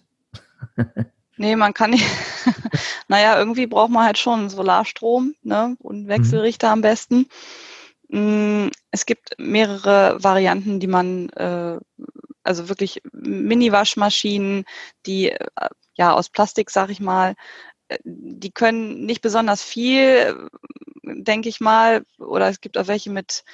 nee, 1.36 1.56
man 1.56 1.74
kann 1.74 1.90
nicht. 1.90 2.06
naja, 3.08 3.38
irgendwie 3.38 3.66
braucht 3.66 3.90
man 3.90 4.04
halt 4.04 4.18
schon 4.18 4.50
Solarstrom 4.50 5.34
ne? 5.42 5.76
und 5.80 6.08
Wechselrichter 6.08 6.68
mhm. 6.68 6.72
am 6.72 6.80
besten. 6.82 7.26
Mm, 8.08 8.68
es 8.90 9.06
gibt 9.06 9.30
mehrere 9.38 10.22
Varianten, 10.22 10.80
die 10.80 10.86
man, 10.86 11.30
äh, 11.30 11.78
also 12.42 12.68
wirklich 12.68 13.00
Mini-Waschmaschinen, 13.12 14.64
die 15.06 15.30
äh, 15.30 15.48
ja 15.94 16.12
aus 16.12 16.28
Plastik, 16.28 16.70
sag 16.70 16.90
ich 16.90 17.00
mal, 17.00 17.34
äh, 17.88 17.98
die 18.04 18.50
können 18.50 19.06
nicht 19.06 19.22
besonders 19.22 19.62
viel, 19.62 20.48
denke 21.02 21.48
ich 21.48 21.60
mal, 21.60 22.04
oder 22.18 22.48
es 22.48 22.60
gibt 22.60 22.76
auch 22.78 22.86
welche 22.86 23.10
mit 23.10 23.44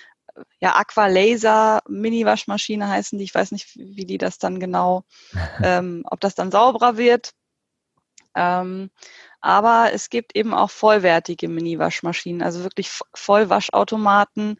ja, 0.60 0.76
Aqualaser 0.76 1.80
Mini-Waschmaschine 1.88 2.88
heißen 2.88 3.18
die. 3.18 3.24
Ich 3.24 3.34
weiß 3.34 3.52
nicht, 3.52 3.76
wie 3.76 4.06
die 4.06 4.18
das 4.18 4.38
dann 4.38 4.60
genau, 4.60 5.04
ähm, 5.62 6.04
ob 6.10 6.20
das 6.20 6.34
dann 6.34 6.50
sauberer 6.50 6.96
wird. 6.96 7.32
Ähm, 8.34 8.90
aber 9.40 9.92
es 9.92 10.10
gibt 10.10 10.36
eben 10.36 10.52
auch 10.52 10.70
vollwertige 10.70 11.48
Mini-Waschmaschinen, 11.48 12.42
also 12.42 12.62
wirklich 12.64 12.90
Vollwaschautomaten, 13.14 14.58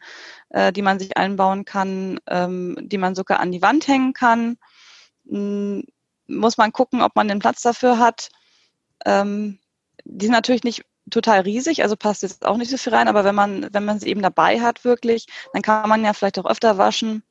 äh, 0.49 0.71
die 0.71 0.81
man 0.81 0.99
sich 0.99 1.17
einbauen 1.17 1.65
kann, 1.65 2.19
ähm, 2.27 2.77
die 2.81 2.97
man 2.97 3.15
sogar 3.15 3.39
an 3.39 3.51
die 3.51 3.61
Wand 3.61 3.87
hängen 3.87 4.13
kann. 4.13 4.57
Hm, 5.27 5.83
muss 6.27 6.57
man 6.57 6.71
gucken, 6.71 7.01
ob 7.01 7.15
man 7.15 7.27
den 7.27 7.39
Platz 7.39 7.61
dafür 7.61 7.99
hat. 7.99 8.29
Ähm, 9.05 9.59
die 10.05 10.25
sind 10.25 10.33
natürlich 10.33 10.63
nicht 10.63 10.83
total 11.09 11.41
riesig, 11.41 11.83
also 11.83 11.95
passt 11.95 12.23
jetzt 12.23 12.45
auch 12.45 12.57
nicht 12.57 12.71
so 12.71 12.77
viel 12.77 12.93
rein, 12.93 13.07
aber 13.07 13.23
wenn 13.23 13.35
man, 13.35 13.67
wenn 13.71 13.85
man 13.85 13.99
sie 13.99 14.07
eben 14.07 14.21
dabei 14.21 14.59
hat 14.61 14.83
wirklich, 14.83 15.27
dann 15.53 15.61
kann 15.61 15.89
man 15.89 16.03
ja 16.03 16.13
vielleicht 16.13 16.39
auch 16.39 16.45
öfter 16.45 16.77
waschen. 16.77 17.23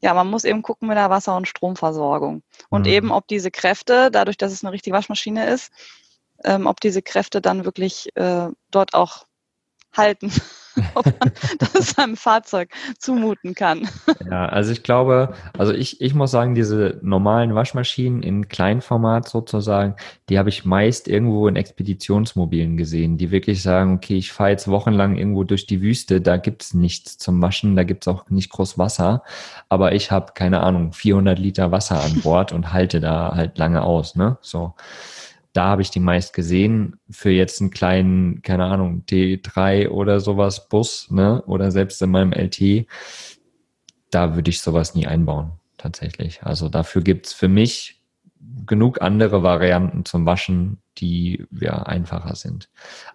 Ja, 0.00 0.12
man 0.12 0.28
muss 0.28 0.44
eben 0.44 0.62
gucken 0.62 0.88
mit 0.88 0.96
der 0.96 1.10
Wasser- 1.10 1.36
und 1.36 1.48
Stromversorgung. 1.48 2.42
Und 2.68 2.82
mhm. 2.82 2.92
eben, 2.92 3.10
ob 3.10 3.26
diese 3.26 3.50
Kräfte, 3.50 4.10
dadurch, 4.10 4.36
dass 4.36 4.52
es 4.52 4.62
eine 4.62 4.72
richtige 4.72 4.94
Waschmaschine 4.94 5.46
ist, 5.46 5.72
ähm, 6.44 6.66
ob 6.66 6.80
diese 6.80 7.00
Kräfte 7.00 7.40
dann 7.40 7.64
wirklich 7.64 8.14
äh, 8.16 8.48
dort 8.70 8.94
auch 8.94 9.26
halten, 9.96 10.30
ob 10.94 11.06
man 11.06 11.32
das 11.58 11.90
seinem 11.90 12.16
Fahrzeug 12.16 12.70
zumuten 12.98 13.54
kann. 13.54 13.88
Ja, 14.30 14.46
also 14.46 14.72
ich 14.72 14.82
glaube, 14.82 15.34
also 15.56 15.72
ich, 15.72 16.00
ich 16.00 16.14
muss 16.14 16.30
sagen, 16.30 16.54
diese 16.54 16.98
normalen 17.02 17.54
Waschmaschinen 17.54 18.22
in 18.22 18.48
Kleinformat 18.48 19.28
sozusagen, 19.28 19.96
die 20.28 20.38
habe 20.38 20.48
ich 20.48 20.64
meist 20.64 21.08
irgendwo 21.08 21.48
in 21.48 21.56
Expeditionsmobilen 21.56 22.76
gesehen, 22.76 23.18
die 23.18 23.30
wirklich 23.30 23.62
sagen, 23.62 23.94
okay, 23.96 24.16
ich 24.16 24.32
fahre 24.32 24.50
jetzt 24.50 24.68
wochenlang 24.68 25.16
irgendwo 25.16 25.44
durch 25.44 25.66
die 25.66 25.82
Wüste, 25.82 26.20
da 26.20 26.36
gibt's 26.36 26.74
nichts 26.74 27.18
zum 27.18 27.40
Waschen, 27.42 27.76
da 27.76 27.84
gibt's 27.84 28.08
auch 28.08 28.28
nicht 28.30 28.50
groß 28.50 28.78
Wasser, 28.78 29.22
aber 29.68 29.92
ich 29.92 30.10
habe, 30.10 30.32
keine 30.34 30.60
Ahnung, 30.60 30.92
400 30.92 31.38
Liter 31.38 31.72
Wasser 31.72 32.02
an 32.02 32.20
Bord 32.22 32.52
und 32.52 32.72
halte 32.72 33.00
da 33.00 33.34
halt 33.34 33.58
lange 33.58 33.82
aus, 33.82 34.16
ne? 34.16 34.38
So 34.40 34.74
da 35.54 35.66
habe 35.66 35.82
ich 35.82 35.90
die 35.90 36.00
meist 36.00 36.34
gesehen. 36.34 36.96
Für 37.08 37.30
jetzt 37.30 37.60
einen 37.60 37.70
kleinen, 37.70 38.42
keine 38.42 38.64
Ahnung, 38.64 39.04
T3 39.08 39.88
oder 39.88 40.20
sowas 40.20 40.68
Bus, 40.68 41.10
ne? 41.10 41.42
Oder 41.46 41.70
selbst 41.70 42.02
in 42.02 42.10
meinem 42.10 42.32
LT, 42.32 42.86
da 44.10 44.34
würde 44.34 44.50
ich 44.50 44.60
sowas 44.60 44.94
nie 44.94 45.06
einbauen, 45.06 45.52
tatsächlich. 45.78 46.42
Also 46.42 46.68
dafür 46.68 47.02
gibt's 47.02 47.32
für 47.32 47.48
mich 47.48 48.02
genug 48.66 49.00
andere 49.02 49.42
Varianten 49.42 50.04
zum 50.04 50.26
Waschen, 50.26 50.78
die 50.98 51.46
ja 51.50 51.82
einfacher 51.82 52.36
sind. 52.36 52.68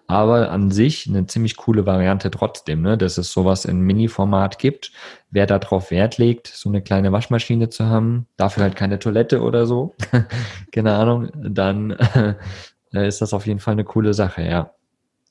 Aber 0.06 0.50
an 0.50 0.70
sich 0.70 1.08
eine 1.08 1.26
ziemlich 1.26 1.56
coole 1.56 1.86
Variante 1.86 2.30
trotzdem, 2.30 2.82
ne? 2.82 2.98
dass 2.98 3.18
es 3.18 3.32
sowas 3.32 3.64
in 3.64 3.80
Mini-Format 3.80 4.58
gibt. 4.58 4.92
Wer 5.30 5.46
darauf 5.46 5.90
Wert 5.90 6.18
legt, 6.18 6.46
so 6.46 6.68
eine 6.68 6.82
kleine 6.82 7.10
Waschmaschine 7.12 7.70
zu 7.70 7.86
haben, 7.86 8.26
dafür 8.36 8.64
halt 8.64 8.76
keine 8.76 8.98
Toilette 8.98 9.40
oder 9.42 9.66
so, 9.66 9.94
keine 10.72 10.94
Ahnung, 10.94 11.30
dann 11.34 11.90
äh, 12.92 13.08
ist 13.08 13.20
das 13.20 13.32
auf 13.32 13.46
jeden 13.46 13.60
Fall 13.60 13.72
eine 13.72 13.84
coole 13.84 14.14
Sache, 14.14 14.42
ja. 14.42 14.72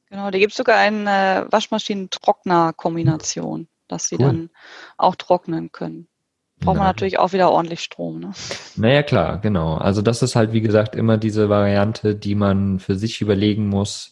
Genau, 0.10 0.32
da 0.32 0.40
gibt 0.40 0.52
es 0.52 0.58
sogar 0.58 0.78
eine 0.78 1.48
Waschmaschinen-Trockner-Kombination, 1.52 3.68
dass 3.88 4.08
sie 4.08 4.16
cool. 4.16 4.26
dann 4.26 4.50
auch 4.98 5.16
trocknen 5.16 5.72
können 5.72 6.09
braucht 6.60 6.78
man 6.78 6.88
natürlich 6.88 7.20
auch 7.20 7.34
wieder 7.34 7.52
ordentlich 7.52 7.82
Strom. 7.82 8.20
Ne? 8.20 8.32
Naja, 8.76 9.04
klar, 9.04 9.40
genau. 9.40 9.76
Also 9.76 10.02
das 10.02 10.22
ist 10.22 10.36
halt, 10.36 10.54
wie 10.54 10.62
gesagt, 10.62 10.96
immer 10.96 11.18
diese 11.18 11.50
Variante, 11.50 12.16
die 12.16 12.36
man 12.36 12.80
für 12.80 12.96
sich 12.96 13.22
überlegen 13.22 13.68
muss. 13.68 14.12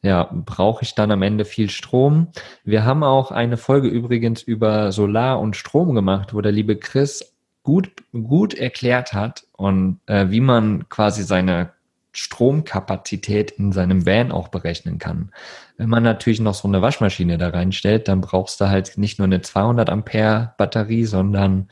Ja, 0.00 0.30
brauche 0.32 0.84
ich 0.84 0.94
dann 0.94 1.10
am 1.10 1.22
Ende 1.22 1.44
viel 1.44 1.70
Strom? 1.70 2.28
Wir 2.64 2.84
haben 2.84 3.02
auch 3.02 3.32
eine 3.32 3.56
Folge 3.56 3.88
übrigens 3.88 4.42
über 4.42 4.92
Solar 4.92 5.40
und 5.40 5.56
Strom 5.56 5.94
gemacht, 5.94 6.34
wo 6.34 6.40
der 6.40 6.52
liebe 6.52 6.76
Chris 6.76 7.34
gut, 7.64 7.90
gut 8.12 8.54
erklärt 8.54 9.12
hat 9.12 9.44
und 9.56 10.00
äh, 10.06 10.30
wie 10.30 10.40
man 10.40 10.88
quasi 10.88 11.24
seine 11.24 11.72
Stromkapazität 12.18 13.52
in 13.52 13.70
seinem 13.70 14.04
Van 14.04 14.32
auch 14.32 14.48
berechnen 14.48 14.98
kann. 14.98 15.30
Wenn 15.76 15.88
man 15.88 16.02
natürlich 16.02 16.40
noch 16.40 16.54
so 16.54 16.66
eine 16.66 16.82
Waschmaschine 16.82 17.38
da 17.38 17.50
reinstellt, 17.50 18.08
dann 18.08 18.20
brauchst 18.20 18.60
du 18.60 18.68
halt 18.68 18.98
nicht 18.98 19.18
nur 19.18 19.26
eine 19.26 19.40
200 19.40 19.88
Ampere 19.88 20.52
Batterie, 20.58 21.04
sondern 21.04 21.68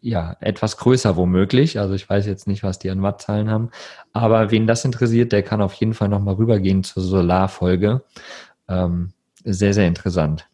ja, 0.00 0.36
etwas 0.40 0.78
größer 0.78 1.16
womöglich. 1.16 1.78
Also 1.78 1.92
ich 1.92 2.08
weiß 2.08 2.26
jetzt 2.26 2.46
nicht, 2.46 2.62
was 2.62 2.78
die 2.78 2.88
an 2.88 3.02
Wattzahlen 3.02 3.50
haben. 3.50 3.70
Aber 4.14 4.50
wen 4.50 4.66
das 4.66 4.86
interessiert, 4.86 5.32
der 5.32 5.42
kann 5.42 5.60
auf 5.60 5.74
jeden 5.74 5.92
Fall 5.92 6.08
nochmal 6.08 6.34
rübergehen 6.34 6.82
zur 6.82 7.02
Solarfolge. 7.02 8.02
Ähm, 8.68 9.12
sehr, 9.44 9.74
sehr 9.74 9.86
interessant. 9.86 10.48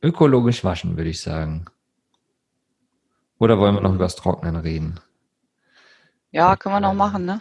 Ökologisch 0.00 0.64
waschen, 0.64 0.96
würde 0.96 1.10
ich 1.10 1.20
sagen. 1.20 1.66
Oder 3.38 3.58
wollen 3.58 3.74
wir 3.74 3.82
noch 3.82 3.94
über 3.94 4.04
das 4.04 4.16
Trocknen 4.16 4.56
reden? 4.56 5.00
Ja, 6.30 6.56
können 6.56 6.76
wir 6.76 6.80
noch 6.80 6.94
machen, 6.94 7.26
ne? 7.26 7.40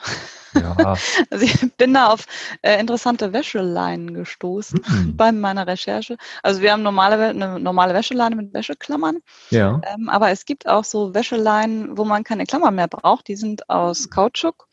Ja. 0.61 0.75
Also 1.29 1.45
ich 1.45 1.73
bin 1.77 1.93
da 1.93 2.07
auf 2.07 2.25
äh, 2.61 2.79
interessante 2.79 3.33
Wäscheleinen 3.33 4.13
gestoßen 4.13 4.81
Mhm. 4.87 5.17
bei 5.17 5.31
meiner 5.31 5.67
Recherche. 5.67 6.17
Also 6.43 6.61
wir 6.61 6.71
haben 6.71 6.83
normale, 6.83 7.29
eine 7.29 7.59
normale 7.59 7.93
Wäscheleine 7.93 8.35
mit 8.35 8.53
Wäscheklammern, 8.53 9.19
Ja. 9.49 9.81
ähm, 9.93 10.09
aber 10.09 10.31
es 10.31 10.45
gibt 10.45 10.67
auch 10.67 10.83
so 10.83 11.13
Wäscheleinen, 11.13 11.97
wo 11.97 12.05
man 12.05 12.23
keine 12.23 12.45
Klammern 12.45 12.75
mehr 12.75 12.87
braucht. 12.87 13.27
Die 13.27 13.35
sind 13.35 13.69
aus 13.69 14.09
Kautschuk 14.09 14.67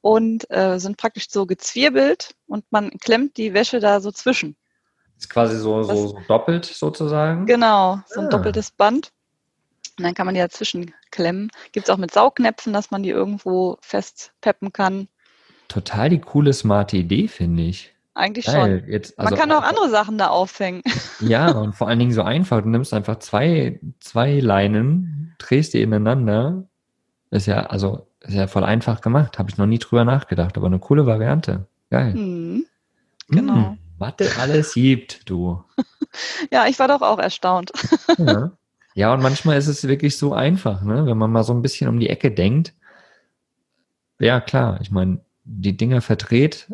und 0.00 0.50
äh, 0.50 0.78
sind 0.78 0.96
praktisch 0.96 1.28
so 1.30 1.46
gezwirbelt 1.46 2.34
und 2.46 2.64
man 2.70 2.90
klemmt 2.98 3.36
die 3.36 3.54
Wäsche 3.54 3.80
da 3.80 4.00
so 4.00 4.10
zwischen. 4.12 4.56
Ist 5.18 5.30
quasi 5.30 5.56
so, 5.58 5.82
so, 5.84 6.08
so 6.08 6.20
doppelt 6.28 6.64
sozusagen. 6.66 7.46
Genau, 7.46 8.00
so 8.06 8.20
ein 8.20 8.26
Ah. 8.26 8.30
doppeltes 8.30 8.70
Band. 8.72 9.12
Und 9.96 10.02
dann 10.04 10.14
kann 10.14 10.26
man 10.26 10.34
die 10.34 10.40
dazwischen 10.40 10.92
klemmen. 11.12 11.50
Gibt 11.70 11.86
es 11.88 11.94
auch 11.94 11.98
mit 11.98 12.12
Saugnäpfen, 12.12 12.72
dass 12.72 12.90
man 12.90 13.04
die 13.04 13.10
irgendwo 13.10 13.78
festpeppen 13.80 14.72
kann. 14.72 15.08
Total 15.68 16.08
die 16.08 16.20
coole, 16.20 16.52
smarte 16.52 16.96
Idee, 16.96 17.28
finde 17.28 17.64
ich. 17.64 17.94
Eigentlich 18.14 18.46
Geil. 18.46 18.80
schon. 18.80 18.90
Jetzt, 18.90 19.18
Man 19.18 19.26
also 19.26 19.36
kann 19.36 19.50
auch 19.52 19.62
andere 19.62 19.90
Sachen 19.90 20.18
da 20.18 20.28
aufhängen. 20.28 20.82
Ja, 21.20 21.52
und 21.52 21.74
vor 21.74 21.88
allen 21.88 22.00
Dingen 22.00 22.12
so 22.12 22.22
einfach. 22.22 22.60
Du 22.60 22.68
nimmst 22.68 22.92
einfach 22.92 23.18
zwei, 23.20 23.80
zwei 24.00 24.40
Leinen, 24.40 25.34
drehst 25.38 25.72
die 25.72 25.80
ineinander. 25.80 26.64
Ist 27.30 27.46
ja, 27.46 27.66
also, 27.66 28.08
ist 28.20 28.34
ja 28.34 28.46
voll 28.46 28.64
einfach 28.64 29.00
gemacht. 29.00 29.38
Habe 29.38 29.48
ich 29.48 29.56
noch 29.56 29.64
nie 29.64 29.78
drüber 29.78 30.04
nachgedacht, 30.04 30.58
aber 30.58 30.66
eine 30.66 30.80
coole 30.80 31.06
Variante. 31.06 31.66
Geil. 31.90 32.12
Hm. 32.12 32.66
genau. 33.28 33.54
Hm, 33.54 33.78
was 33.98 34.14
es 34.18 34.38
alles 34.38 34.74
gibt, 34.74 35.30
du. 35.30 35.64
Ja, 36.52 36.66
ich 36.66 36.78
war 36.78 36.86
doch 36.86 37.02
auch 37.02 37.18
erstaunt. 37.18 37.72
Ja. 38.18 38.52
ja, 38.94 39.12
und 39.12 39.20
manchmal 39.20 39.56
ist 39.56 39.66
es 39.66 39.88
wirklich 39.88 40.16
so 40.16 40.32
einfach, 40.32 40.82
ne? 40.82 41.06
Wenn 41.06 41.18
man 41.18 41.32
mal 41.32 41.42
so 41.42 41.52
ein 41.52 41.62
bisschen 41.62 41.88
um 41.88 41.98
die 41.98 42.08
Ecke 42.08 42.30
denkt. 42.30 42.72
Ja, 44.20 44.40
klar. 44.40 44.78
Ich 44.80 44.92
meine, 44.92 45.20
die 45.44 45.76
Dinger 45.76 46.00
verdreht, 46.00 46.66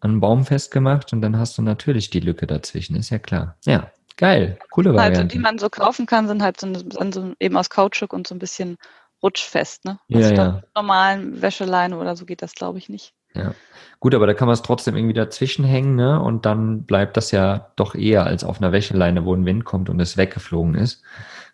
an 0.00 0.10
einen 0.12 0.20
Baum 0.20 0.44
festgemacht 0.44 1.12
und 1.12 1.22
dann 1.22 1.38
hast 1.38 1.56
du 1.58 1.62
natürlich 1.62 2.10
die 2.10 2.20
Lücke 2.20 2.46
dazwischen, 2.46 2.96
ist 2.96 3.10
ja 3.10 3.18
klar. 3.18 3.56
Ja, 3.64 3.90
geil. 4.16 4.58
Coole 4.70 4.90
Also, 4.90 5.00
Variante. 5.00 5.26
die 5.34 5.38
man 5.38 5.58
so 5.58 5.68
kaufen 5.70 6.06
kann, 6.06 6.28
sind 6.28 6.42
halt 6.42 6.60
so, 6.60 6.68
so 7.12 7.32
eben 7.40 7.56
aus 7.56 7.70
Kautschuk 7.70 8.12
und 8.12 8.26
so 8.26 8.34
ein 8.34 8.38
bisschen 8.38 8.76
rutschfest. 9.22 9.84
Ne? 9.84 9.98
Ja, 10.08 10.18
Also 10.18 10.30
ja. 10.30 10.36
da 10.36 10.52
mit 10.56 10.64
normalen 10.74 11.40
Wäscheleine 11.42 11.98
oder 11.98 12.16
so 12.16 12.26
geht 12.26 12.42
das, 12.42 12.54
glaube 12.54 12.78
ich, 12.78 12.88
nicht. 12.88 13.14
Ja. 13.34 13.52
Gut, 14.00 14.14
aber 14.14 14.26
da 14.26 14.34
kann 14.34 14.46
man 14.46 14.54
es 14.54 14.62
trotzdem 14.62 14.96
irgendwie 14.96 15.14
dazwischen 15.14 15.64
hängen, 15.64 15.94
ne? 15.94 16.20
Und 16.22 16.46
dann 16.46 16.84
bleibt 16.84 17.16
das 17.18 17.32
ja 17.32 17.70
doch 17.76 17.94
eher 17.94 18.24
als 18.24 18.44
auf 18.44 18.60
einer 18.62 18.72
Wäscheleine, 18.72 19.24
wo 19.26 19.34
ein 19.34 19.44
Wind 19.44 19.64
kommt 19.66 19.90
und 19.90 20.00
es 20.00 20.16
weggeflogen 20.16 20.74
ist. 20.74 21.02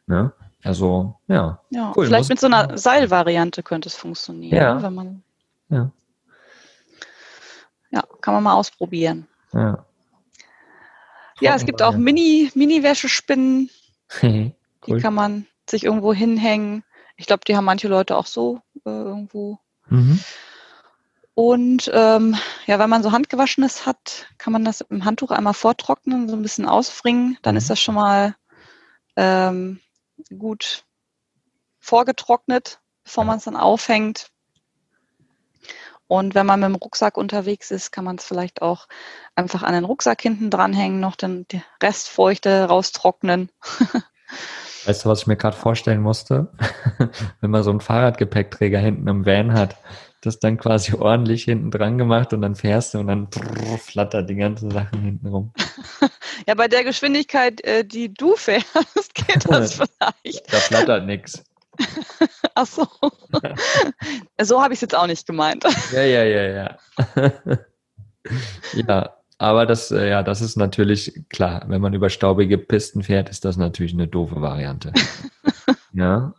Ne? 0.07 0.33
Also, 0.63 1.17
ja. 1.27 1.61
Ja, 1.71 1.93
Cool, 1.97 2.07
vielleicht 2.07 2.23
muss- 2.23 2.29
mit 2.29 2.41
so 2.41 2.47
einer 2.47 2.79
Seilvariante 2.79 3.63
könnte 3.65 3.89
es 3.89 3.97
funktionieren, 3.97 4.55
Ja. 4.57 4.83
wenn 4.83 4.95
man. 4.95 5.23
Ja. 5.71 5.91
Ja, 7.93 8.03
kann 8.21 8.35
man 8.35 8.43
mal 8.43 8.55
ausprobieren. 8.55 9.29
Ja, 9.53 9.85
Ja, 11.41 11.55
es 11.55 11.65
gibt 11.67 11.83
auch 11.83 11.97
Mini, 11.97 12.51
Mini-Wäschespinnen, 12.55 13.71
die 14.23 14.55
cool. 14.89 15.01
kann 15.01 15.15
man 15.15 15.47
sich 15.69 15.85
irgendwo 15.85 16.13
hinhängen. 16.13 16.85
Ich 17.17 17.27
glaube, 17.27 17.45
die 17.47 17.57
haben 17.57 17.65
manche 17.67 17.89
Leute 17.89 18.17
auch 18.17 18.27
so 18.27 18.61
äh, 18.85 18.91
irgendwo. 18.91 19.59
Mhm. 19.89 20.19
Und 21.35 21.91
ähm, 21.95 22.37
ja, 22.67 22.79
wenn 22.79 22.91
man 22.91 23.03
so 23.03 23.13
handgewaschenes 23.13 23.87
hat, 23.87 24.27
kann 24.39 24.53
man 24.53 24.65
das 24.65 24.81
im 24.83 25.05
Handtuch 25.05 25.31
einmal 25.31 25.55
vortrocknen, 25.55 26.29
so 26.29 26.37
ein 26.37 26.43
bisschen 26.43 26.67
ausfringen. 26.67 27.39
Dann 27.43 27.55
Mhm. 27.55 27.59
ist 27.59 27.71
das 27.71 27.81
schon 27.81 27.95
mal 27.95 28.35
ähm, 29.17 29.81
gut 30.39 30.85
vorgetrocknet, 31.81 32.81
bevor 33.05 33.25
man 33.25 33.39
es 33.39 33.45
dann 33.45 33.57
aufhängt. 33.57 34.31
Und 36.13 36.35
wenn 36.35 36.45
man 36.45 36.61
mit 36.61 36.69
dem 36.69 36.75
Rucksack 36.75 37.17
unterwegs 37.17 37.71
ist, 37.71 37.91
kann 37.91 38.05
man 38.05 38.17
es 38.17 38.25
vielleicht 38.27 38.61
auch 38.61 38.87
einfach 39.35 39.63
an 39.63 39.73
den 39.73 39.85
Rucksack 39.85 40.21
hinten 40.21 40.51
dranhängen, 40.51 41.01
noch 41.01 41.17
den 41.17 41.47
die 41.51 41.63
Restfeuchte 41.83 42.65
raustrocknen. 42.65 43.49
Weißt 44.85 45.07
du, 45.07 45.09
was 45.09 45.23
ich 45.23 45.27
mir 45.27 45.39
gerade 45.39 45.57
vorstellen 45.57 46.03
musste? 46.03 46.53
Wenn 47.41 47.51
man 47.51 47.63
so 47.63 47.71
einen 47.71 47.81
Fahrradgepäckträger 47.81 48.79
hinten 48.79 49.09
im 49.09 49.25
Van 49.25 49.55
hat, 49.55 49.79
das 50.21 50.39
dann 50.39 50.59
quasi 50.59 50.93
ordentlich 50.93 51.45
hinten 51.45 51.71
dran 51.71 51.97
gemacht 51.97 52.35
und 52.35 52.43
dann 52.43 52.57
fährst 52.57 52.93
du 52.93 52.99
und 52.99 53.07
dann 53.07 53.29
flattert 53.79 54.29
die 54.29 54.37
ganzen 54.37 54.71
Sachen 54.71 55.01
hinten 55.01 55.29
rum. 55.29 55.55
Ja, 56.47 56.55
bei 56.57 56.67
der 56.67 56.83
Geschwindigkeit, 56.83 57.63
äh, 57.65 57.85
die 57.85 58.13
du 58.13 58.35
fährst, 58.35 59.15
geht 59.15 59.49
das 59.49 59.75
vielleicht. 59.75 60.53
Da 60.53 60.57
flattert 60.57 61.07
nix. 61.07 61.45
Ach 62.55 62.67
so. 62.67 62.87
so 64.43 64.63
habe 64.63 64.75
ich 64.75 64.79
es 64.79 64.83
jetzt 64.83 64.97
auch 64.97 65.07
nicht 65.07 65.27
gemeint. 65.27 65.65
Ja, 65.93 66.03
ja, 66.03 66.25
ja, 66.25 66.43
ja. 66.43 66.79
ja, 68.75 69.11
aber 69.39 69.67
das, 69.67 69.91
äh, 69.91 70.11
ja, 70.11 70.23
das 70.23 70.41
ist 70.41 70.57
natürlich 70.57 71.13
klar. 71.29 71.65
Wenn 71.67 71.81
man 71.81 71.95
über 71.95 72.11
staubige 72.11 72.59
Pisten 72.59 73.03
fährt, 73.03 73.29
ist 73.29 73.45
das 73.45 73.57
natürlich 73.57 73.93
eine 73.93 74.09
doofe 74.09 74.41
Variante. 74.41 74.93
ja. 75.93 76.35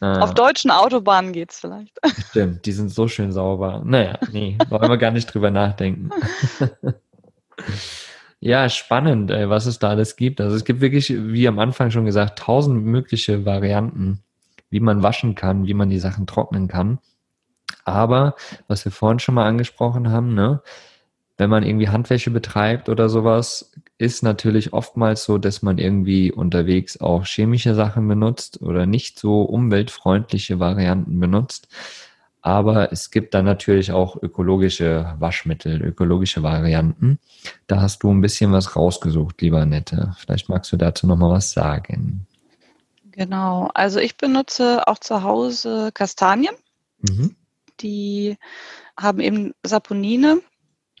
Äh, 0.00 0.18
Auf 0.18 0.34
deutschen 0.34 0.70
Autobahnen 0.70 1.32
geht's 1.32 1.60
vielleicht. 1.60 1.98
stimmt, 2.30 2.66
die 2.66 2.72
sind 2.72 2.88
so 2.88 3.06
schön 3.06 3.30
sauber. 3.30 3.82
Naja, 3.84 4.18
nee, 4.32 4.58
wollen 4.68 4.90
wir 4.90 4.98
gar 4.98 5.12
nicht 5.12 5.32
drüber 5.32 5.50
nachdenken. 5.50 6.10
ja, 8.40 8.68
spannend, 8.68 9.30
ey, 9.30 9.48
was 9.48 9.66
es 9.66 9.78
da 9.78 9.90
alles 9.90 10.16
gibt. 10.16 10.40
Also 10.40 10.56
es 10.56 10.64
gibt 10.64 10.80
wirklich, 10.80 11.10
wie 11.16 11.46
am 11.46 11.60
Anfang 11.60 11.92
schon 11.92 12.04
gesagt, 12.04 12.40
tausend 12.40 12.84
mögliche 12.84 13.44
Varianten, 13.44 14.24
wie 14.72 14.80
man 14.80 15.02
waschen 15.02 15.36
kann, 15.36 15.66
wie 15.66 15.74
man 15.74 15.90
die 15.90 16.00
Sachen 16.00 16.26
trocknen 16.26 16.66
kann. 16.66 16.98
Aber, 17.84 18.34
was 18.68 18.84
wir 18.84 18.92
vorhin 18.92 19.18
schon 19.18 19.34
mal 19.34 19.46
angesprochen 19.46 20.10
haben, 20.10 20.34
ne, 20.34 20.62
wenn 21.38 21.50
man 21.50 21.64
irgendwie 21.64 21.88
Handwäsche 21.88 22.30
betreibt 22.30 22.88
oder 22.88 23.08
sowas, 23.08 23.72
ist 23.98 24.22
natürlich 24.22 24.72
oftmals 24.72 25.24
so, 25.24 25.38
dass 25.38 25.62
man 25.62 25.78
irgendwie 25.78 26.32
unterwegs 26.32 27.00
auch 27.00 27.26
chemische 27.26 27.74
Sachen 27.74 28.06
benutzt 28.06 28.62
oder 28.62 28.86
nicht 28.86 29.18
so 29.18 29.42
umweltfreundliche 29.42 30.60
Varianten 30.60 31.18
benutzt. 31.18 31.68
Aber 32.42 32.92
es 32.92 33.10
gibt 33.10 33.34
dann 33.34 33.44
natürlich 33.44 33.92
auch 33.92 34.20
ökologische 34.20 35.14
Waschmittel, 35.18 35.80
ökologische 35.82 36.42
Varianten. 36.42 37.18
Da 37.68 37.80
hast 37.80 38.02
du 38.02 38.10
ein 38.10 38.20
bisschen 38.20 38.52
was 38.52 38.74
rausgesucht, 38.74 39.40
lieber 39.40 39.64
Nette. 39.64 40.14
Vielleicht 40.18 40.48
magst 40.48 40.72
du 40.72 40.76
dazu 40.76 41.06
noch 41.06 41.16
mal 41.16 41.30
was 41.30 41.52
sagen. 41.52 42.26
Genau. 43.12 43.70
Also 43.74 44.00
ich 44.00 44.16
benutze 44.16 44.86
auch 44.88 44.98
zu 44.98 45.22
Hause 45.22 45.90
Kastanien. 45.92 46.54
Mhm. 47.00 47.36
Die 47.80 48.36
haben 48.98 49.20
eben 49.20 49.54
Saponine 49.62 50.40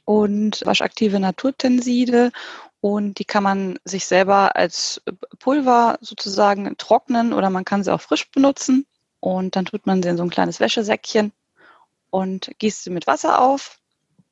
und 0.04 0.64
waschaktive 0.64 1.20
Naturtenside 1.20 2.32
und 2.80 3.18
die 3.18 3.24
kann 3.24 3.42
man 3.42 3.78
sich 3.84 4.06
selber 4.06 4.56
als 4.56 5.00
Pulver 5.38 5.98
sozusagen 6.00 6.76
trocknen 6.78 7.32
oder 7.32 7.50
man 7.50 7.64
kann 7.64 7.84
sie 7.84 7.92
auch 7.92 8.00
frisch 8.00 8.30
benutzen 8.30 8.86
und 9.20 9.54
dann 9.54 9.64
tut 9.64 9.86
man 9.86 10.02
sie 10.02 10.08
in 10.08 10.16
so 10.16 10.24
ein 10.24 10.30
kleines 10.30 10.58
Wäschesäckchen 10.58 11.32
und 12.10 12.50
gießt 12.58 12.84
sie 12.84 12.90
mit 12.90 13.06
Wasser 13.06 13.40
auf. 13.40 13.78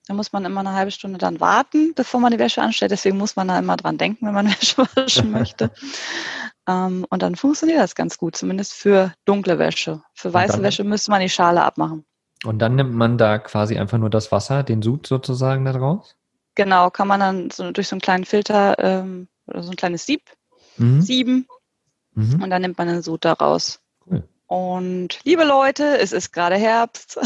Da 0.07 0.15
muss 0.15 0.33
man 0.33 0.45
immer 0.45 0.61
eine 0.61 0.73
halbe 0.73 0.91
Stunde 0.91 1.19
dann 1.19 1.41
warten, 1.41 1.93
bevor 1.95 2.21
man 2.21 2.33
die 2.33 2.39
Wäsche 2.39 2.63
anstellt. 2.63 2.91
Deswegen 2.91 3.17
muss 3.19 3.37
man 3.37 3.49
da 3.49 3.59
immer 3.59 3.77
dran 3.77 3.99
denken, 3.99 4.27
wenn 4.27 4.35
man 4.35 4.47
Wäsche 4.61 4.79
waschen 4.95 5.31
möchte. 5.31 5.71
Ähm, 6.67 7.07
und 7.11 7.23
dann 7.23 7.37
funktioniert 7.37 7.79
das 7.81 7.95
ganz 7.95 8.19
gut, 8.19 8.37
zumindest 8.37 8.75
für 8.75 9.13
dunkle 9.25 9.59
Wäsche. 9.59 10.03
Für 10.15 10.33
weiße 10.33 10.55
dann- 10.55 10.63
Wäsche 10.63 10.85
müsste 10.85 11.11
man 11.11 11.21
die 11.21 11.29
Schale 11.29 11.63
abmachen. 11.63 12.05
Und 12.45 12.59
dann 12.59 12.75
nimmt 12.75 12.95
man 12.95 13.19
da 13.19 13.39
quasi 13.39 13.77
einfach 13.79 13.99
nur 13.99 14.09
das 14.11 14.33
Wasser, 14.33 14.63
den 14.63 14.81
Sud 14.83 15.07
sozusagen 15.07 15.65
da 15.67 15.73
draus? 15.73 16.17
Genau, 16.55 16.91
kann 16.91 17.07
man 17.07 17.21
dann 17.21 17.51
so 17.51 17.71
durch 17.71 17.87
so 17.89 17.95
einen 17.95 18.01
kleinen 18.01 18.25
Filter 18.25 18.79
ähm, 18.79 19.29
oder 19.47 19.63
so 19.63 19.71
ein 19.71 19.77
kleines 19.77 20.07
Sieb 20.07 20.23
Mhm. 20.79 21.01
sieben 21.03 21.47
Mhm. 22.15 22.43
und 22.43 22.49
dann 22.51 22.63
nimmt 22.63 22.79
man 22.79 22.89
den 22.89 23.03
Sud 23.03 23.25
daraus. 23.25 23.81
Cool. 24.07 24.25
Und 24.51 25.21
liebe 25.23 25.45
Leute, 25.45 25.99
es 25.99 26.11
ist 26.11 26.33
gerade 26.33 26.57
Herbst. 26.57 27.21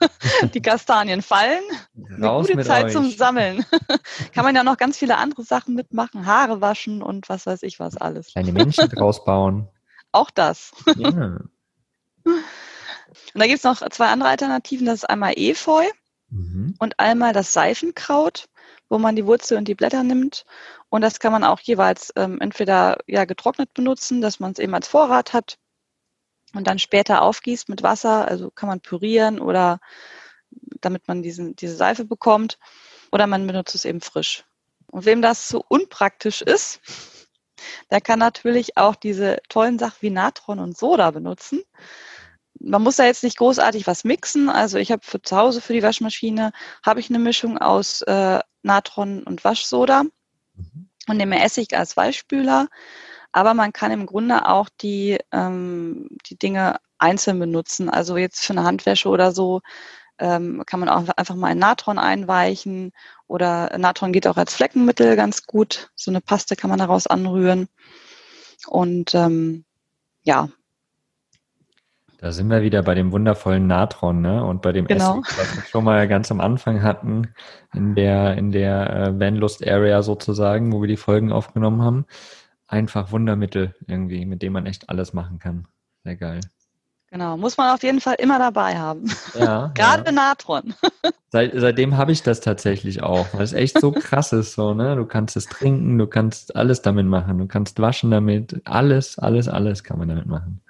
Die 0.54 0.60
Kastanien 0.60 1.22
fallen. 1.22 1.62
Eine 1.94 2.26
Raus 2.26 2.48
gute 2.48 2.64
Zeit 2.64 2.86
euch. 2.86 2.92
zum 2.92 3.12
Sammeln. 3.12 3.64
Kann 4.34 4.44
man 4.44 4.56
ja 4.56 4.64
noch 4.64 4.76
ganz 4.76 4.98
viele 4.98 5.16
andere 5.18 5.44
Sachen 5.44 5.76
mitmachen. 5.76 6.26
Haare 6.26 6.60
waschen 6.60 7.00
und 7.00 7.28
was 7.28 7.46
weiß 7.46 7.62
ich 7.62 7.78
was 7.78 7.96
alles. 7.96 8.32
Kleine 8.32 8.50
Menschen 8.50 8.88
draus 8.92 9.24
bauen. 9.24 9.68
Auch 10.10 10.30
das. 10.30 10.72
Ja. 10.96 11.38
Und 12.24 12.42
da 13.34 13.46
gibt 13.46 13.58
es 13.58 13.62
noch 13.62 13.88
zwei 13.90 14.08
andere 14.08 14.30
Alternativen. 14.30 14.86
Das 14.86 14.96
ist 14.96 15.08
einmal 15.08 15.34
Efeu. 15.36 15.84
Mhm. 16.30 16.74
und 16.80 16.98
einmal 16.98 17.32
das 17.32 17.52
Seifenkraut, 17.52 18.46
wo 18.88 18.98
man 18.98 19.14
die 19.14 19.26
Wurzel 19.26 19.58
und 19.58 19.68
die 19.68 19.76
Blätter 19.76 20.02
nimmt. 20.02 20.44
Und 20.88 21.02
das 21.02 21.20
kann 21.20 21.30
man 21.30 21.44
auch 21.44 21.60
jeweils 21.60 22.12
ähm, 22.16 22.40
entweder 22.40 22.98
ja 23.06 23.26
getrocknet 23.26 23.72
benutzen, 23.74 24.20
dass 24.20 24.40
man 24.40 24.50
es 24.50 24.58
eben 24.58 24.74
als 24.74 24.88
Vorrat 24.88 25.32
hat 25.32 25.58
und 26.54 26.66
dann 26.66 26.78
später 26.78 27.22
aufgießt 27.22 27.68
mit 27.68 27.82
Wasser. 27.82 28.26
Also 28.28 28.50
kann 28.50 28.68
man 28.68 28.80
pürieren 28.80 29.40
oder 29.40 29.80
damit 30.80 31.08
man 31.08 31.22
diesen, 31.22 31.56
diese 31.56 31.76
Seife 31.76 32.04
bekommt. 32.04 32.58
Oder 33.12 33.26
man 33.26 33.46
benutzt 33.46 33.74
es 33.74 33.84
eben 33.84 34.00
frisch. 34.00 34.44
Und 34.86 35.04
wem 35.06 35.22
das 35.22 35.48
zu 35.48 35.62
unpraktisch 35.66 36.42
ist, 36.42 36.80
der 37.90 38.00
kann 38.00 38.18
natürlich 38.18 38.76
auch 38.76 38.94
diese 38.94 39.38
tollen 39.48 39.78
Sachen 39.78 39.96
wie 40.00 40.10
Natron 40.10 40.58
und 40.58 40.76
Soda 40.76 41.10
benutzen. 41.10 41.62
Man 42.60 42.82
muss 42.82 42.96
da 42.96 43.04
jetzt 43.04 43.24
nicht 43.24 43.38
großartig 43.38 43.86
was 43.86 44.04
mixen. 44.04 44.48
Also 44.48 44.78
ich 44.78 44.92
habe 44.92 45.04
für 45.04 45.20
zu 45.20 45.36
Hause 45.36 45.60
für 45.60 45.72
die 45.72 45.82
Waschmaschine 45.82 46.52
habe 46.84 47.00
ich 47.00 47.10
eine 47.10 47.18
Mischung 47.18 47.58
aus 47.58 48.02
äh, 48.02 48.40
Natron 48.62 49.22
und 49.22 49.44
Waschsoda 49.44 50.04
mhm. 50.54 50.88
und 51.08 51.16
nehme 51.16 51.42
Essig 51.42 51.76
als 51.76 51.96
Weichspüler. 51.96 52.68
Aber 53.34 53.52
man 53.52 53.72
kann 53.72 53.90
im 53.90 54.06
Grunde 54.06 54.48
auch 54.48 54.68
die, 54.80 55.18
ähm, 55.32 56.08
die 56.26 56.38
Dinge 56.38 56.76
einzeln 56.98 57.40
benutzen. 57.40 57.90
Also 57.90 58.16
jetzt 58.16 58.46
für 58.46 58.52
eine 58.52 58.62
Handwäsche 58.62 59.08
oder 59.08 59.32
so 59.32 59.60
ähm, 60.20 60.62
kann 60.66 60.78
man 60.78 60.88
auch 60.88 61.08
einfach 61.16 61.34
mal 61.34 61.50
in 61.50 61.58
Natron 61.58 61.98
einweichen 61.98 62.92
oder 63.26 63.76
Natron 63.76 64.12
geht 64.12 64.28
auch 64.28 64.36
als 64.36 64.54
Fleckenmittel 64.54 65.16
ganz 65.16 65.48
gut. 65.48 65.90
So 65.96 66.12
eine 66.12 66.20
Paste 66.20 66.54
kann 66.54 66.70
man 66.70 66.78
daraus 66.78 67.08
anrühren. 67.08 67.66
Und 68.68 69.16
ähm, 69.16 69.64
ja. 70.22 70.48
Da 72.18 72.30
sind 72.30 72.48
wir 72.48 72.62
wieder 72.62 72.84
bei 72.84 72.94
dem 72.94 73.10
wundervollen 73.10 73.66
Natron, 73.66 74.20
ne? 74.20 74.44
Und 74.44 74.62
bei 74.62 74.70
dem 74.70 74.86
genau. 74.86 75.22
Essig, 75.22 75.38
was 75.38 75.56
wir 75.56 75.62
schon 75.64 75.82
mal 75.82 76.06
ganz 76.06 76.30
am 76.30 76.40
Anfang 76.40 76.84
hatten, 76.84 77.34
in 77.74 77.96
der, 77.96 78.38
in 78.38 78.52
der 78.52 78.90
äh, 78.90 79.20
Vanlust 79.20 79.66
Area 79.66 80.02
sozusagen, 80.02 80.72
wo 80.72 80.80
wir 80.80 80.88
die 80.88 80.96
Folgen 80.96 81.32
aufgenommen 81.32 81.82
haben. 81.82 82.06
Einfach 82.66 83.12
Wundermittel 83.12 83.74
irgendwie, 83.86 84.24
mit 84.24 84.42
dem 84.42 84.54
man 84.54 84.66
echt 84.66 84.88
alles 84.88 85.12
machen 85.12 85.38
kann. 85.38 85.68
Sehr 86.02 86.16
geil. 86.16 86.40
Genau, 87.10 87.36
muss 87.36 87.56
man 87.56 87.72
auf 87.72 87.84
jeden 87.84 88.00
Fall 88.00 88.16
immer 88.18 88.38
dabei 88.40 88.76
haben. 88.76 89.04
Ja, 89.38 89.68
Gerade 89.74 90.06
ja. 90.06 90.12
Natron. 90.12 90.74
Seit, 91.30 91.52
seitdem 91.54 91.96
habe 91.96 92.12
ich 92.12 92.22
das 92.22 92.40
tatsächlich 92.40 93.02
auch, 93.02 93.26
weil 93.34 93.42
es 93.42 93.52
echt 93.52 93.80
so 93.80 93.90
krass 93.90 94.32
ist. 94.32 94.54
So, 94.54 94.72
ne? 94.72 94.94
Du 94.94 95.04
kannst 95.04 95.36
es 95.36 95.46
trinken, 95.46 95.98
du 95.98 96.06
kannst 96.06 96.54
alles 96.54 96.80
damit 96.82 97.06
machen, 97.06 97.38
du 97.38 97.48
kannst 97.48 97.80
waschen 97.80 98.12
damit, 98.12 98.60
alles, 98.64 99.18
alles, 99.18 99.48
alles 99.48 99.82
kann 99.82 99.98
man 99.98 100.08
damit 100.08 100.26
machen. 100.26 100.60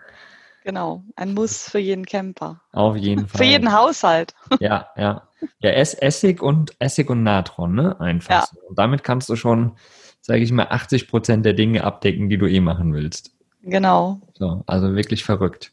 Genau, 0.64 1.04
ein 1.16 1.34
Muss 1.34 1.68
für 1.68 1.78
jeden 1.78 2.06
Camper. 2.06 2.62
Auf 2.72 2.96
jeden 2.96 3.28
Fall. 3.28 3.38
Für 3.38 3.44
jeden 3.44 3.72
Haushalt. 3.72 4.34
Ja, 4.58 4.88
ja. 4.96 5.28
Ja, 5.58 5.70
Essig 5.70 6.42
und 6.42 6.74
Essig 6.78 7.10
und 7.10 7.22
Natron, 7.22 7.74
ne? 7.74 8.00
Einfach. 8.00 8.30
Ja. 8.30 8.46
So. 8.50 8.60
Und 8.68 8.78
damit 8.78 9.04
kannst 9.04 9.28
du 9.28 9.36
schon, 9.36 9.76
sage 10.24 10.40
ich 10.40 10.52
mal, 10.52 10.68
80 10.68 11.08
Prozent 11.08 11.44
der 11.44 11.52
Dinge 11.52 11.84
abdecken, 11.84 12.30
die 12.30 12.38
du 12.38 12.46
eh 12.46 12.60
machen 12.60 12.94
willst. 12.94 13.32
Genau. 13.62 14.20
So, 14.32 14.64
also 14.66 14.94
wirklich 14.94 15.22
verrückt. 15.22 15.72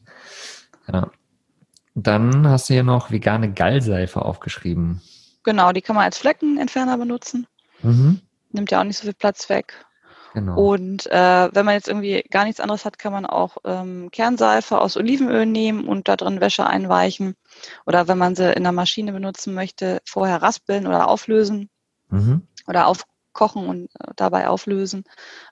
Ja. 0.92 1.10
Dann 1.96 2.48
hast 2.48 2.70
du 2.70 2.74
hier 2.74 2.84
noch 2.84 3.12
vegane 3.12 3.54
Gallseife 3.54 4.22
aufgeschrieben. 4.22 5.02
Genau, 5.44 5.72
die 5.72 5.82
kann 5.82 5.96
man 5.96 6.04
als 6.04 6.18
Fleckenentferner 6.18 6.98
benutzen. 6.98 7.48
Mhm. 7.82 8.20
Nimmt 8.52 8.72
ja 8.72 8.82
auch 8.82 8.84
nicht 8.84 8.98
so 8.98 9.04
viel 9.04 9.14
Platz 9.14 9.48
weg. 9.48 9.86
Genau. 10.34 10.60
Und 10.60 11.08
äh, 11.08 11.50
wenn 11.54 11.66
man 11.66 11.76
jetzt 11.76 11.88
irgendwie 11.88 12.24
gar 12.30 12.44
nichts 12.44 12.60
anderes 12.60 12.84
hat, 12.84 13.00
kann 13.00 13.14
man 13.14 13.26
auch 13.26 13.58
ähm, 13.64 14.12
Kernseife 14.12 14.80
aus 14.80 14.98
Olivenöl 14.98 15.46
nehmen 15.46 15.86
und 15.88 16.10
da 16.10 16.18
drin 16.18 16.42
Wäsche 16.42 16.68
einweichen. 16.68 17.36
Oder 17.86 18.10
wenn 18.10 18.18
man 18.18 18.36
sie 18.36 18.52
in 18.52 18.64
der 18.64 18.72
Maschine 18.74 19.14
benutzen 19.14 19.54
möchte, 19.54 20.02
vorher 20.06 20.42
raspeln 20.42 20.88
oder 20.88 21.08
auflösen. 21.08 21.70
Mhm. 22.10 22.48
Oder 22.68 22.88
aufkochen 23.32 23.68
und 23.68 23.86
äh, 24.00 24.12
dabei 24.16 24.48
auflösen 24.48 25.04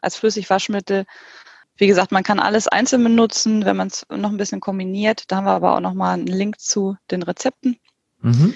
als 0.02 0.16
Flüssigwaschmittel. 0.18 1.06
Wie 1.78 1.88
gesagt, 1.88 2.12
man 2.12 2.24
kann 2.24 2.40
alles 2.40 2.68
einzeln 2.68 3.04
benutzen, 3.04 3.66
wenn 3.66 3.78
man 3.78 3.88
es 3.88 4.06
noch 4.10 4.32
ein 4.32 4.38
bisschen 4.38 4.60
kombiniert. 4.60 5.24
Da 5.28 5.38
haben 5.38 5.46
wir 5.46 5.52
aber 5.52 5.76
auch 5.76 5.80
nochmal 5.80 6.16
einen 6.16 6.28
Link 6.28 6.60
zu 6.60 6.98
den 7.10 7.24
Rezepten. 7.24 7.78
Mhm. 8.22 8.54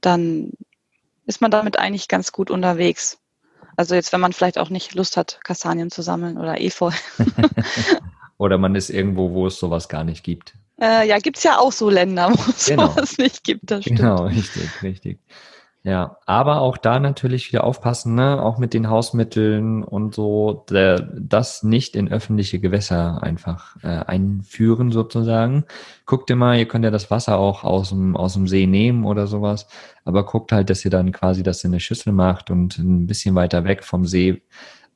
Dann 0.00 0.52
ist 1.26 1.40
man 1.40 1.50
damit 1.50 1.78
eigentlich 1.78 2.08
ganz 2.08 2.32
gut 2.32 2.50
unterwegs. 2.50 3.18
Also 3.76 3.94
jetzt, 3.94 4.12
wenn 4.12 4.20
man 4.20 4.32
vielleicht 4.32 4.58
auch 4.58 4.70
nicht 4.70 4.94
Lust 4.94 5.16
hat, 5.16 5.40
Kastanien 5.42 5.90
zu 5.90 6.02
sammeln 6.02 6.38
oder 6.38 6.60
Efeu. 6.60 6.92
oder 8.38 8.58
man 8.58 8.74
ist 8.74 8.90
irgendwo, 8.90 9.32
wo 9.32 9.46
es 9.46 9.58
sowas 9.58 9.88
gar 9.88 10.04
nicht 10.04 10.22
gibt. 10.22 10.54
Äh, 10.80 11.08
ja, 11.08 11.18
gibt 11.18 11.38
es 11.38 11.42
ja 11.42 11.58
auch 11.58 11.72
so 11.72 11.90
Länder, 11.90 12.30
wo 12.30 12.50
es 12.50 12.66
genau. 12.66 12.88
sowas 12.88 13.18
nicht 13.18 13.42
gibt. 13.42 13.68
Genau, 13.84 14.26
richtig, 14.26 14.82
richtig. 14.82 15.18
Ja, 15.82 16.18
aber 16.26 16.60
auch 16.60 16.76
da 16.76 17.00
natürlich 17.00 17.50
wieder 17.50 17.64
aufpassen, 17.64 18.14
ne? 18.14 18.42
auch 18.42 18.58
mit 18.58 18.74
den 18.74 18.90
Hausmitteln 18.90 19.82
und 19.82 20.14
so, 20.14 20.66
der, 20.68 21.00
das 21.00 21.62
nicht 21.62 21.96
in 21.96 22.12
öffentliche 22.12 22.60
Gewässer 22.60 23.22
einfach 23.22 23.76
äh, 23.82 23.88
einführen 23.88 24.92
sozusagen. 24.92 25.64
Guckt 26.04 26.28
immer, 26.28 26.54
ihr 26.54 26.68
könnt 26.68 26.84
ja 26.84 26.90
das 26.90 27.10
Wasser 27.10 27.38
auch 27.38 27.64
aus 27.64 27.88
dem, 27.88 28.14
aus 28.14 28.34
dem 28.34 28.46
See 28.46 28.66
nehmen 28.66 29.06
oder 29.06 29.26
sowas, 29.26 29.68
aber 30.04 30.26
guckt 30.26 30.52
halt, 30.52 30.68
dass 30.68 30.84
ihr 30.84 30.90
dann 30.90 31.12
quasi 31.12 31.42
das 31.42 31.64
in 31.64 31.70
eine 31.70 31.80
Schüssel 31.80 32.12
macht 32.12 32.50
und 32.50 32.76
ein 32.76 33.06
bisschen 33.06 33.34
weiter 33.34 33.64
weg 33.64 33.82
vom 33.82 34.04
See 34.04 34.42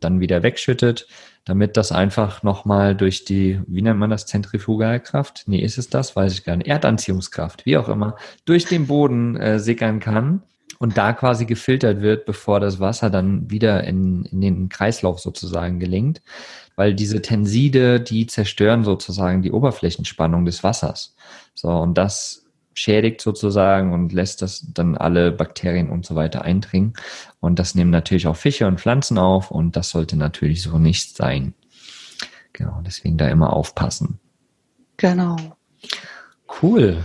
dann 0.01 0.20
wieder 0.20 0.42
wegschüttet, 0.42 1.07
damit 1.47 1.79
das 1.79 1.92
einfach 1.92 2.42
nochmal 2.42 2.94
durch 2.94 3.25
die, 3.25 3.59
wie 3.66 3.81
nennt 3.81 3.99
man 3.99 4.11
das, 4.11 4.27
Zentrifugalkraft? 4.27 5.44
Nee, 5.47 5.61
ist 5.61 5.79
es 5.79 5.88
das? 5.88 6.14
Weiß 6.14 6.35
ich 6.35 6.44
gar 6.44 6.57
nicht. 6.57 6.66
Erdanziehungskraft, 6.66 7.64
wie 7.64 7.79
auch 7.79 7.88
immer, 7.88 8.16
durch 8.44 8.66
den 8.66 8.87
Boden 8.87 9.37
äh, 9.37 9.59
sickern 9.59 9.99
kann 9.99 10.42
und 10.85 10.99
da 10.99 11.14
quasi 11.14 11.47
gefiltert 11.47 12.03
wird, 12.03 12.27
bevor 12.27 12.61
das 12.61 12.79
Wasser 12.79 13.09
dann 13.09 13.51
wieder 13.51 13.85
in, 13.85 14.27
in 14.27 14.42
den 14.42 14.68
Kreislauf 14.68 15.18
sozusagen 15.18 15.81
gelingt, 15.81 16.20
weil 16.77 16.92
diese 16.92 17.23
Tenside, 17.23 18.01
die 18.01 18.27
zerstören 18.27 18.85
sozusagen 18.85 19.40
die 19.40 19.51
Oberflächenspannung 19.51 20.44
des 20.44 20.62
Wassers. 20.62 21.16
So, 21.55 21.70
und 21.70 21.97
das 21.97 22.44
schädigt 22.75 23.23
sozusagen 23.23 23.94
und 23.94 24.12
lässt 24.12 24.42
das 24.42 24.66
dann 24.75 24.94
alle 24.94 25.33
Bakterien 25.33 25.88
und 25.88 26.05
so 26.05 26.16
weiter 26.16 26.42
eindringen. 26.42 26.92
Und 27.40 27.59
das 27.59 27.75
nehmen 27.75 27.90
natürlich 27.90 28.27
auch 28.27 28.37
Fische 28.37 28.66
und 28.66 28.79
Pflanzen 28.79 29.16
auf 29.16 29.51
und 29.51 29.77
das 29.77 29.88
sollte 29.88 30.18
natürlich 30.18 30.61
so 30.61 30.77
nicht 30.77 31.16
sein. 31.16 31.55
Genau, 32.53 32.83
deswegen 32.85 33.16
da 33.16 33.29
immer 33.29 33.55
aufpassen. 33.55 34.20
Genau. 34.99 35.37
Cool. 36.61 37.03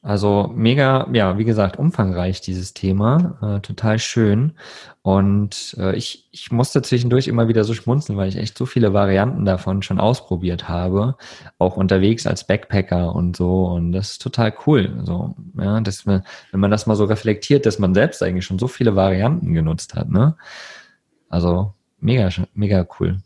Also 0.00 0.52
mega, 0.54 1.08
ja, 1.12 1.38
wie 1.38 1.44
gesagt, 1.44 1.76
umfangreich 1.76 2.40
dieses 2.40 2.72
Thema, 2.72 3.38
äh, 3.42 3.60
total 3.60 3.98
schön. 3.98 4.52
Und 5.02 5.74
äh, 5.78 5.96
ich, 5.96 6.28
ich 6.30 6.52
musste 6.52 6.82
zwischendurch 6.82 7.26
immer 7.26 7.48
wieder 7.48 7.64
so 7.64 7.74
schmunzeln, 7.74 8.16
weil 8.16 8.28
ich 8.28 8.36
echt 8.36 8.56
so 8.56 8.64
viele 8.64 8.92
Varianten 8.94 9.44
davon 9.44 9.82
schon 9.82 9.98
ausprobiert 9.98 10.68
habe, 10.68 11.16
auch 11.58 11.76
unterwegs 11.76 12.26
als 12.26 12.46
Backpacker 12.46 13.14
und 13.14 13.36
so. 13.36 13.66
Und 13.66 13.92
das 13.92 14.12
ist 14.12 14.22
total 14.22 14.54
cool. 14.66 15.00
So, 15.04 15.34
ja, 15.58 15.80
dass 15.80 16.06
man, 16.06 16.22
wenn 16.52 16.60
man 16.60 16.70
das 16.70 16.86
mal 16.86 16.96
so 16.96 17.04
reflektiert, 17.04 17.66
dass 17.66 17.80
man 17.80 17.92
selbst 17.92 18.22
eigentlich 18.22 18.44
schon 18.44 18.58
so 18.60 18.68
viele 18.68 18.94
Varianten 18.94 19.52
genutzt 19.52 19.94
hat, 19.94 20.08
ne? 20.10 20.36
Also 21.28 21.74
mega, 22.00 22.28
mega 22.54 22.86
cool. 23.00 23.18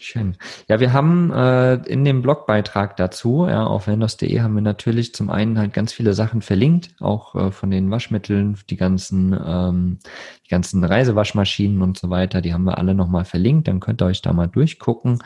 Schön. 0.00 0.36
Ja, 0.68 0.78
wir 0.78 0.92
haben 0.92 1.32
äh, 1.32 1.74
in 1.88 2.04
dem 2.04 2.22
Blogbeitrag 2.22 2.96
dazu, 2.96 3.46
ja, 3.48 3.66
auf 3.66 3.88
windows.de 3.88 4.40
haben 4.40 4.54
wir 4.54 4.62
natürlich 4.62 5.12
zum 5.12 5.28
einen 5.28 5.58
halt 5.58 5.72
ganz 5.72 5.92
viele 5.92 6.14
Sachen 6.14 6.40
verlinkt, 6.40 6.94
auch 7.00 7.34
äh, 7.34 7.50
von 7.50 7.72
den 7.72 7.90
Waschmitteln, 7.90 8.56
die 8.70 8.76
ganzen, 8.76 9.36
ähm, 9.44 9.98
die 10.46 10.50
ganzen 10.50 10.84
Reisewaschmaschinen 10.84 11.82
und 11.82 11.98
so 11.98 12.10
weiter, 12.10 12.40
die 12.40 12.54
haben 12.54 12.62
wir 12.62 12.78
alle 12.78 12.94
nochmal 12.94 13.24
verlinkt, 13.24 13.66
dann 13.66 13.80
könnt 13.80 14.00
ihr 14.00 14.06
euch 14.06 14.22
da 14.22 14.32
mal 14.32 14.46
durchgucken 14.46 15.18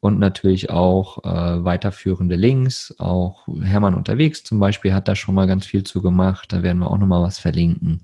und 0.00 0.18
natürlich 0.18 0.70
auch 0.70 1.22
äh, 1.24 1.64
weiterführende 1.64 2.36
Links, 2.36 2.94
auch 2.98 3.46
Hermann 3.62 3.94
unterwegs 3.94 4.42
zum 4.42 4.58
Beispiel 4.58 4.94
hat 4.94 5.06
da 5.06 5.16
schon 5.16 5.34
mal 5.34 5.46
ganz 5.46 5.66
viel 5.66 5.84
zu 5.84 6.00
gemacht, 6.00 6.50
da 6.50 6.62
werden 6.62 6.78
wir 6.78 6.90
auch 6.90 6.98
nochmal 6.98 7.22
was 7.22 7.38
verlinken. 7.38 8.00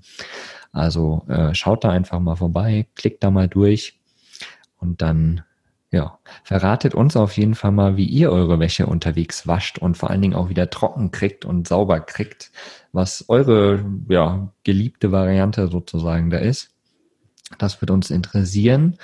Also 0.71 1.25
äh, 1.27 1.55
schaut 1.55 1.83
da 1.83 1.89
einfach 1.89 2.19
mal 2.19 2.35
vorbei, 2.35 2.85
klickt 2.93 3.23
da 3.23 3.31
mal 3.31 3.47
durch 3.47 3.99
und 4.77 5.01
dann 5.01 5.41
ja, 5.91 6.19
verratet 6.43 6.95
uns 6.95 7.17
auf 7.17 7.37
jeden 7.37 7.53
Fall 7.53 7.71
mal, 7.71 7.97
wie 7.97 8.05
ihr 8.05 8.31
eure 8.31 8.59
Wäsche 8.59 8.85
unterwegs 8.85 9.45
wascht 9.45 9.77
und 9.77 9.97
vor 9.97 10.09
allen 10.09 10.21
Dingen 10.21 10.35
auch 10.35 10.47
wieder 10.47 10.69
trocken 10.69 11.11
kriegt 11.11 11.43
und 11.43 11.67
sauber 11.67 11.99
kriegt, 11.99 12.51
was 12.93 13.25
eure 13.27 13.83
ja, 14.07 14.49
geliebte 14.63 15.11
Variante 15.11 15.67
sozusagen 15.67 16.29
da 16.29 16.37
ist. 16.37 16.69
Das 17.57 17.81
wird 17.81 17.91
uns 17.91 18.09
interessieren. 18.09 18.97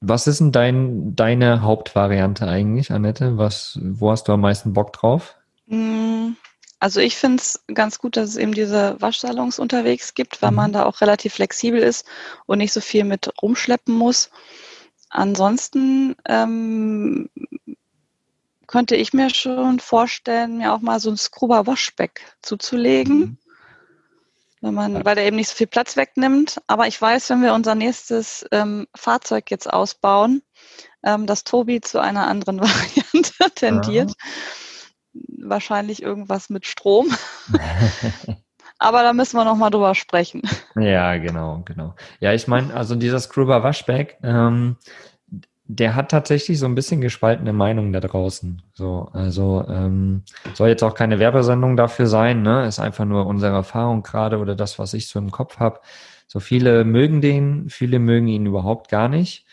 Was 0.00 0.26
ist 0.26 0.40
denn 0.40 0.50
dein, 0.50 1.14
deine 1.14 1.62
Hauptvariante 1.62 2.46
eigentlich, 2.48 2.90
Annette? 2.90 3.38
Was, 3.38 3.78
wo 3.80 4.10
hast 4.10 4.26
du 4.26 4.32
am 4.32 4.40
meisten 4.40 4.72
Bock 4.72 4.92
drauf? 4.92 5.36
Mm, 5.66 6.32
also 6.80 7.00
ich 7.00 7.16
finde 7.16 7.40
es 7.40 7.64
ganz 7.72 7.98
gut, 7.98 8.16
dass 8.16 8.30
es 8.30 8.36
eben 8.36 8.52
diese 8.52 9.00
Waschsalons 9.00 9.60
unterwegs 9.60 10.14
gibt, 10.14 10.42
weil 10.42 10.50
mhm. 10.50 10.56
man 10.56 10.72
da 10.72 10.84
auch 10.84 11.00
relativ 11.00 11.34
flexibel 11.34 11.80
ist 11.80 12.04
und 12.46 12.58
nicht 12.58 12.72
so 12.72 12.80
viel 12.80 13.04
mit 13.04 13.32
rumschleppen 13.40 13.94
muss. 13.94 14.30
Ansonsten 15.14 16.16
ähm, 16.26 17.30
könnte 18.66 18.96
ich 18.96 19.12
mir 19.12 19.30
schon 19.30 19.78
vorstellen, 19.78 20.58
mir 20.58 20.72
auch 20.72 20.80
mal 20.80 20.98
so 20.98 21.08
ein 21.08 21.16
Scrubber 21.16 21.68
Washback 21.68 22.36
zuzulegen. 22.42 23.18
Mhm. 23.18 23.38
wenn 24.60 24.74
man, 24.74 25.04
weil 25.04 25.14
der 25.14 25.24
eben 25.24 25.36
nicht 25.36 25.50
so 25.50 25.54
viel 25.54 25.68
Platz 25.68 25.96
wegnimmt. 25.96 26.60
Aber 26.66 26.88
ich 26.88 27.00
weiß, 27.00 27.30
wenn 27.30 27.42
wir 27.42 27.54
unser 27.54 27.76
nächstes 27.76 28.44
ähm, 28.50 28.88
Fahrzeug 28.92 29.52
jetzt 29.52 29.72
ausbauen, 29.72 30.42
ähm, 31.04 31.28
dass 31.28 31.44
Tobi 31.44 31.80
zu 31.80 32.00
einer 32.00 32.26
anderen 32.26 32.60
Variante 32.60 33.54
tendiert. 33.54 34.10
Ja. 34.10 35.26
Wahrscheinlich 35.46 36.02
irgendwas 36.02 36.50
mit 36.50 36.66
Strom. 36.66 37.16
Aber 38.78 39.02
da 39.02 39.12
müssen 39.12 39.36
wir 39.36 39.44
nochmal 39.44 39.70
drüber 39.70 39.94
sprechen. 39.94 40.42
Ja, 40.76 41.16
genau, 41.18 41.62
genau. 41.64 41.94
Ja, 42.20 42.32
ich 42.32 42.48
meine, 42.48 42.74
also 42.74 42.96
dieser 42.96 43.20
Scrubber 43.20 43.62
Waschbeck, 43.62 44.18
ähm, 44.22 44.76
der 45.66 45.94
hat 45.94 46.10
tatsächlich 46.10 46.58
so 46.58 46.66
ein 46.66 46.74
bisschen 46.74 47.00
gespaltene 47.00 47.52
Meinung 47.52 47.92
da 47.92 48.00
draußen. 48.00 48.60
So, 48.74 49.08
also 49.12 49.64
ähm, 49.68 50.22
soll 50.52 50.68
jetzt 50.68 50.82
auch 50.82 50.94
keine 50.94 51.18
Werbesendung 51.18 51.76
dafür 51.76 52.06
sein, 52.06 52.42
ne? 52.42 52.66
Ist 52.66 52.80
einfach 52.80 53.04
nur 53.06 53.26
unsere 53.26 53.54
Erfahrung 53.54 54.02
gerade 54.02 54.38
oder 54.38 54.54
das, 54.54 54.78
was 54.78 54.92
ich 54.92 55.08
so 55.08 55.18
im 55.18 55.30
Kopf 55.30 55.58
habe. 55.58 55.80
So 56.26 56.40
viele 56.40 56.84
mögen 56.84 57.20
den, 57.20 57.70
viele 57.70 57.98
mögen 57.98 58.28
ihn 58.28 58.46
überhaupt 58.46 58.90
gar 58.90 59.08
nicht. 59.08 59.46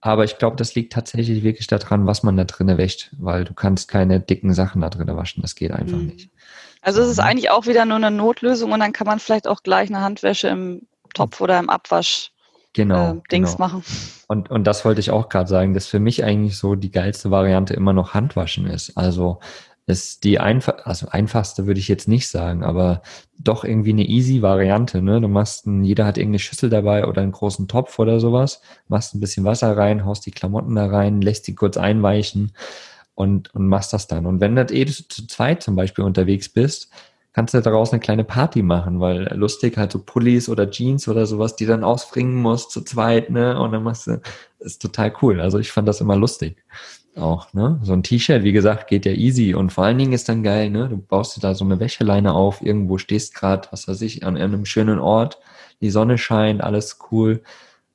Aber 0.00 0.24
ich 0.24 0.38
glaube, 0.38 0.56
das 0.56 0.74
liegt 0.74 0.92
tatsächlich 0.92 1.42
wirklich 1.42 1.66
daran, 1.66 2.06
was 2.06 2.22
man 2.22 2.36
da 2.36 2.44
drinnen 2.44 2.78
wäscht, 2.78 3.10
weil 3.18 3.44
du 3.44 3.52
kannst 3.52 3.88
keine 3.88 4.20
dicken 4.20 4.54
Sachen 4.54 4.80
da 4.80 4.90
drinnen 4.90 5.16
waschen. 5.16 5.42
Das 5.42 5.54
geht 5.54 5.72
einfach 5.72 5.98
mhm. 5.98 6.06
nicht. 6.06 6.30
Also 6.82 7.02
es 7.02 7.08
ist 7.08 7.20
eigentlich 7.20 7.50
auch 7.50 7.66
wieder 7.66 7.84
nur 7.84 7.96
eine 7.96 8.10
Notlösung 8.10 8.72
und 8.72 8.80
dann 8.80 8.92
kann 8.92 9.06
man 9.06 9.18
vielleicht 9.18 9.48
auch 9.48 9.62
gleich 9.62 9.88
eine 9.88 10.00
Handwäsche 10.00 10.48
im 10.48 10.82
Topf 11.14 11.40
oder 11.40 11.58
im 11.58 11.70
Abwasch 11.70 12.30
genau, 12.72 13.14
äh, 13.14 13.20
Dings 13.30 13.56
genau. 13.56 13.68
machen. 13.68 13.84
Und, 14.28 14.50
und 14.50 14.64
das 14.64 14.84
wollte 14.84 15.00
ich 15.00 15.10
auch 15.10 15.28
gerade 15.28 15.48
sagen, 15.48 15.74
dass 15.74 15.86
für 15.86 16.00
mich 16.00 16.24
eigentlich 16.24 16.56
so 16.56 16.74
die 16.74 16.90
geilste 16.90 17.30
Variante 17.30 17.74
immer 17.74 17.92
noch 17.92 18.14
Handwaschen 18.14 18.66
ist. 18.66 18.96
Also 18.96 19.40
ist 19.86 20.22
die 20.24 20.38
einfach, 20.38 20.84
also 20.84 21.08
einfachste 21.08 21.66
würde 21.66 21.80
ich 21.80 21.88
jetzt 21.88 22.08
nicht 22.08 22.28
sagen, 22.28 22.62
aber 22.62 23.00
doch 23.38 23.64
irgendwie 23.64 23.92
eine 23.92 24.04
easy 24.04 24.42
Variante. 24.42 25.00
Ne? 25.00 25.20
Du 25.20 25.28
machst 25.28 25.66
ein, 25.66 25.82
jeder 25.82 26.04
hat 26.04 26.18
irgendeine 26.18 26.40
Schüssel 26.40 26.68
dabei 26.68 27.06
oder 27.06 27.22
einen 27.22 27.32
großen 27.32 27.68
Topf 27.68 27.98
oder 27.98 28.20
sowas, 28.20 28.60
machst 28.88 29.14
ein 29.14 29.20
bisschen 29.20 29.44
Wasser 29.44 29.74
rein, 29.76 30.04
haust 30.04 30.26
die 30.26 30.30
Klamotten 30.30 30.74
da 30.74 30.86
rein, 30.86 31.22
lässt 31.22 31.48
die 31.48 31.54
kurz 31.54 31.78
einweichen 31.78 32.52
und, 33.18 33.52
und 33.52 33.66
machst 33.66 33.92
das 33.92 34.06
dann. 34.06 34.26
Und 34.26 34.40
wenn 34.40 34.54
du 34.54 34.62
eh 34.72 34.86
zu 34.86 35.26
zweit 35.26 35.60
zum 35.60 35.74
Beispiel 35.74 36.04
unterwegs 36.04 36.48
bist, 36.48 36.88
kannst 37.32 37.52
du 37.52 37.60
daraus 37.60 37.92
eine 37.92 37.98
kleine 37.98 38.22
Party 38.22 38.62
machen, 38.62 39.00
weil 39.00 39.24
lustig 39.34 39.76
halt 39.76 39.90
so 39.90 39.98
Pullis 39.98 40.48
oder 40.48 40.70
Jeans 40.70 41.08
oder 41.08 41.26
sowas, 41.26 41.56
die 41.56 41.66
dann 41.66 41.82
ausbringen 41.82 42.36
musst 42.36 42.70
zu 42.70 42.82
zweit, 42.82 43.30
ne? 43.30 43.60
Und 43.60 43.72
dann 43.72 43.82
machst 43.82 44.06
du, 44.06 44.20
ist 44.60 44.80
total 44.80 45.12
cool. 45.20 45.40
Also 45.40 45.58
ich 45.58 45.72
fand 45.72 45.88
das 45.88 46.00
immer 46.00 46.14
lustig. 46.14 46.62
Auch, 47.16 47.52
ne? 47.54 47.80
So 47.82 47.92
ein 47.92 48.04
T-Shirt, 48.04 48.44
wie 48.44 48.52
gesagt, 48.52 48.86
geht 48.86 49.04
ja 49.04 49.12
easy. 49.12 49.52
Und 49.52 49.72
vor 49.72 49.82
allen 49.82 49.98
Dingen 49.98 50.12
ist 50.12 50.28
dann 50.28 50.44
geil, 50.44 50.70
ne? 50.70 50.88
Du 50.88 50.98
baust 50.98 51.36
dir 51.36 51.40
da 51.40 51.56
so 51.56 51.64
eine 51.64 51.80
Wäscheleine 51.80 52.34
auf, 52.34 52.62
irgendwo 52.62 52.98
stehst 52.98 53.34
gerade, 53.34 53.66
was 53.72 53.88
weiß 53.88 54.00
ich, 54.02 54.24
an 54.24 54.36
einem 54.36 54.64
schönen 54.64 55.00
Ort, 55.00 55.40
die 55.80 55.90
Sonne 55.90 56.18
scheint, 56.18 56.62
alles 56.62 57.00
cool. 57.10 57.42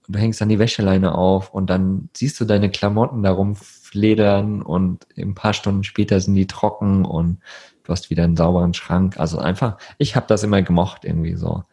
Und 0.05 0.17
du 0.17 0.19
hängst 0.19 0.41
dann 0.41 0.49
die 0.49 0.59
Wäscheleine 0.59 1.15
auf 1.15 1.53
und 1.53 1.69
dann 1.69 2.09
siehst 2.13 2.41
du 2.41 2.45
deine 2.45 2.69
Klamotten 2.69 3.23
darum 3.23 3.55
ledern 3.93 4.61
und 4.61 5.07
ein 5.17 5.35
paar 5.35 5.53
Stunden 5.53 5.83
später 5.83 6.19
sind 6.19 6.35
die 6.35 6.47
trocken 6.47 7.05
und 7.05 7.39
du 7.83 7.91
hast 7.91 8.09
wieder 8.09 8.23
einen 8.23 8.37
sauberen 8.37 8.73
Schrank. 8.73 9.19
Also 9.19 9.39
einfach, 9.39 9.77
ich 9.97 10.15
habe 10.15 10.27
das 10.27 10.43
immer 10.43 10.61
gemocht, 10.61 11.05
irgendwie 11.05 11.35
so, 11.35 11.63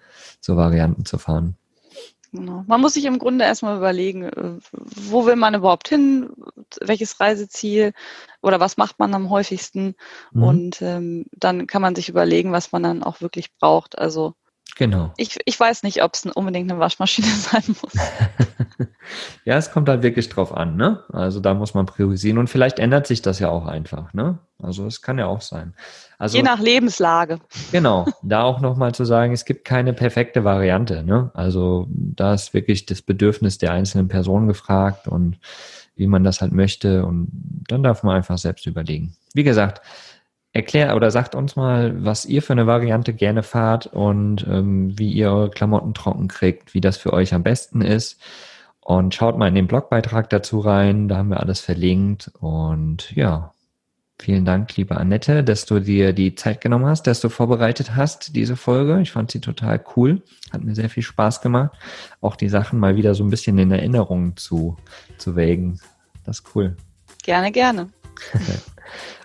so 0.40 0.56
Varianten 0.56 1.04
zu 1.04 1.18
fahren. 1.18 1.56
Genau. 2.33 2.62
Man 2.68 2.80
muss 2.80 2.94
sich 2.94 3.06
im 3.06 3.18
Grunde 3.18 3.44
erstmal 3.44 3.76
überlegen, 3.76 4.22
äh, 4.24 4.59
wo 4.72 5.26
will 5.26 5.35
man 5.35 5.54
überhaupt 5.54 5.88
hin, 5.88 6.30
welches 6.80 7.18
Reiseziel 7.18 7.92
oder 8.40 8.61
was 8.61 8.76
macht 8.76 9.00
man 9.00 9.14
am 9.14 9.30
häufigsten 9.30 9.96
mhm. 10.30 10.42
und 10.42 10.83
ähm, 10.83 11.26
dann 11.33 11.66
kann 11.66 11.83
man 11.83 11.96
sich 11.96 12.09
überlegen, 12.09 12.52
was 12.52 12.70
man 12.70 12.85
dann 12.85 13.02
auch 13.02 13.20
wirklich 13.20 13.52
braucht. 13.59 13.98
Also 13.98 14.35
Genau. 14.76 15.12
Ich, 15.16 15.38
ich 15.44 15.59
weiß 15.59 15.83
nicht, 15.83 16.02
ob 16.02 16.14
es 16.14 16.26
unbedingt 16.26 16.70
eine 16.70 16.80
Waschmaschine 16.80 17.28
sein 17.28 17.62
muss. 17.66 17.92
ja, 19.44 19.56
es 19.56 19.70
kommt 19.70 19.88
halt 19.88 20.02
wirklich 20.02 20.28
drauf 20.28 20.54
an, 20.54 20.76
ne? 20.76 21.04
Also 21.12 21.40
da 21.40 21.54
muss 21.54 21.74
man 21.74 21.87
priorisieren 21.87 22.38
und 22.38 22.48
vielleicht 22.48 22.78
ändert 22.78 23.06
sich 23.06 23.22
das 23.22 23.38
ja 23.38 23.48
auch 23.48 23.66
einfach, 23.66 24.12
ne? 24.14 24.38
Also 24.62 24.87
es 24.87 25.02
kann 25.02 25.18
ja 25.18 25.26
auch 25.26 25.40
sein. 25.40 25.74
Also, 26.18 26.37
Je 26.37 26.42
nach 26.42 26.61
Lebenslage. 26.61 27.40
Genau, 27.72 28.06
da 28.22 28.42
auch 28.42 28.61
nochmal 28.61 28.94
zu 28.94 29.04
sagen, 29.04 29.33
es 29.33 29.44
gibt 29.44 29.64
keine 29.64 29.92
perfekte 29.92 30.44
Variante, 30.44 31.02
ne? 31.02 31.30
Also 31.35 31.87
da 31.90 32.35
ist 32.35 32.52
wirklich 32.52 32.87
das 32.87 33.02
Bedürfnis 33.02 33.59
der 33.59 33.72
einzelnen 33.72 34.09
Person 34.09 34.46
gefragt 34.46 35.09
und 35.09 35.38
wie 35.96 36.06
man 36.06 36.24
das 36.24 36.40
halt 36.40 36.52
möchte 36.52 37.04
und 37.04 37.28
dann 37.68 37.83
darf 37.83 38.02
man 38.02 38.16
einfach 38.16 38.38
selbst 38.38 38.66
überlegen. 38.66 39.14
Wie 39.35 39.44
gesagt, 39.44 39.83
Erklär 40.52 40.96
oder 40.96 41.12
sagt 41.12 41.36
uns 41.36 41.54
mal, 41.54 42.04
was 42.04 42.24
ihr 42.24 42.42
für 42.42 42.52
eine 42.52 42.66
Variante 42.66 43.14
gerne 43.14 43.44
fahrt 43.44 43.86
und 43.86 44.44
ähm, 44.48 44.98
wie 44.98 45.12
ihr 45.12 45.30
eure 45.30 45.50
Klamotten 45.50 45.94
trocken 45.94 46.26
kriegt, 46.26 46.74
wie 46.74 46.80
das 46.80 46.96
für 46.96 47.12
euch 47.12 47.34
am 47.34 47.44
besten 47.44 47.82
ist. 47.82 48.20
Und 48.80 49.14
schaut 49.14 49.38
mal 49.38 49.46
in 49.46 49.54
den 49.54 49.68
Blogbeitrag 49.68 50.28
dazu 50.30 50.58
rein, 50.58 51.06
da 51.06 51.18
haben 51.18 51.28
wir 51.28 51.38
alles 51.38 51.60
verlinkt. 51.60 52.32
Und 52.40 53.14
ja, 53.14 53.52
vielen 54.18 54.44
Dank, 54.44 54.76
liebe 54.76 54.96
Annette, 54.96 55.44
dass 55.44 55.66
du 55.66 55.78
dir 55.78 56.12
die 56.12 56.34
Zeit 56.34 56.60
genommen 56.60 56.86
hast, 56.86 57.06
dass 57.06 57.20
du 57.20 57.28
vorbereitet 57.28 57.94
hast, 57.94 58.34
diese 58.34 58.56
Folge. 58.56 59.00
Ich 59.00 59.12
fand 59.12 59.30
sie 59.30 59.40
total 59.40 59.80
cool, 59.94 60.22
hat 60.52 60.64
mir 60.64 60.74
sehr 60.74 60.90
viel 60.90 61.04
Spaß 61.04 61.42
gemacht, 61.42 61.78
auch 62.20 62.34
die 62.34 62.48
Sachen 62.48 62.80
mal 62.80 62.96
wieder 62.96 63.14
so 63.14 63.22
ein 63.22 63.30
bisschen 63.30 63.56
in 63.58 63.70
Erinnerung 63.70 64.36
zu, 64.36 64.76
zu 65.16 65.36
wägen. 65.36 65.78
Das 66.24 66.40
ist 66.40 66.56
cool. 66.56 66.76
Gerne, 67.22 67.52
gerne. 67.52 67.90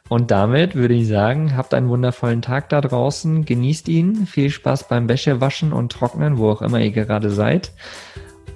Und 0.08 0.30
damit 0.30 0.76
würde 0.76 0.94
ich 0.94 1.08
sagen, 1.08 1.58
habt 1.58 1.74
einen 1.74 1.89
wundervollen 1.89 2.41
Tag 2.41 2.70
da 2.70 2.80
draußen, 2.80 3.44
genießt 3.46 3.88
ihn, 3.88 4.28
viel 4.28 4.52
Spaß 4.52 4.88
beim 4.88 5.10
Wäschewaschen 5.10 5.74
und 5.74 5.91
Trocknen, 5.91 6.38
wo 6.38 6.52
auch 6.52 6.62
immer 6.62 6.80
ihr 6.80 6.91
gerade 6.91 7.32
seid. 7.32 7.72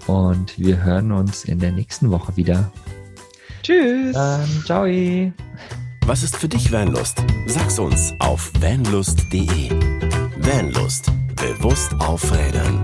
Und 0.05 0.59
wir 0.59 0.83
hören 0.83 1.11
uns 1.11 1.45
in 1.45 1.59
der 1.59 1.71
nächsten 1.71 2.11
Woche 2.11 2.37
wieder. 2.37 2.71
Tschüss. 3.63 4.13
Dann, 4.13 4.47
ciao. 4.65 4.85
Was 6.05 6.23
ist 6.23 6.37
für 6.37 6.47
dich 6.47 6.71
Vanlust? 6.71 7.23
Sag's 7.47 7.79
uns 7.79 8.13
auf 8.19 8.51
vanlust.de. 8.59 9.69
Vanlust. 10.37 11.11
Bewusst 11.35 11.93
aufrädern. 11.99 12.83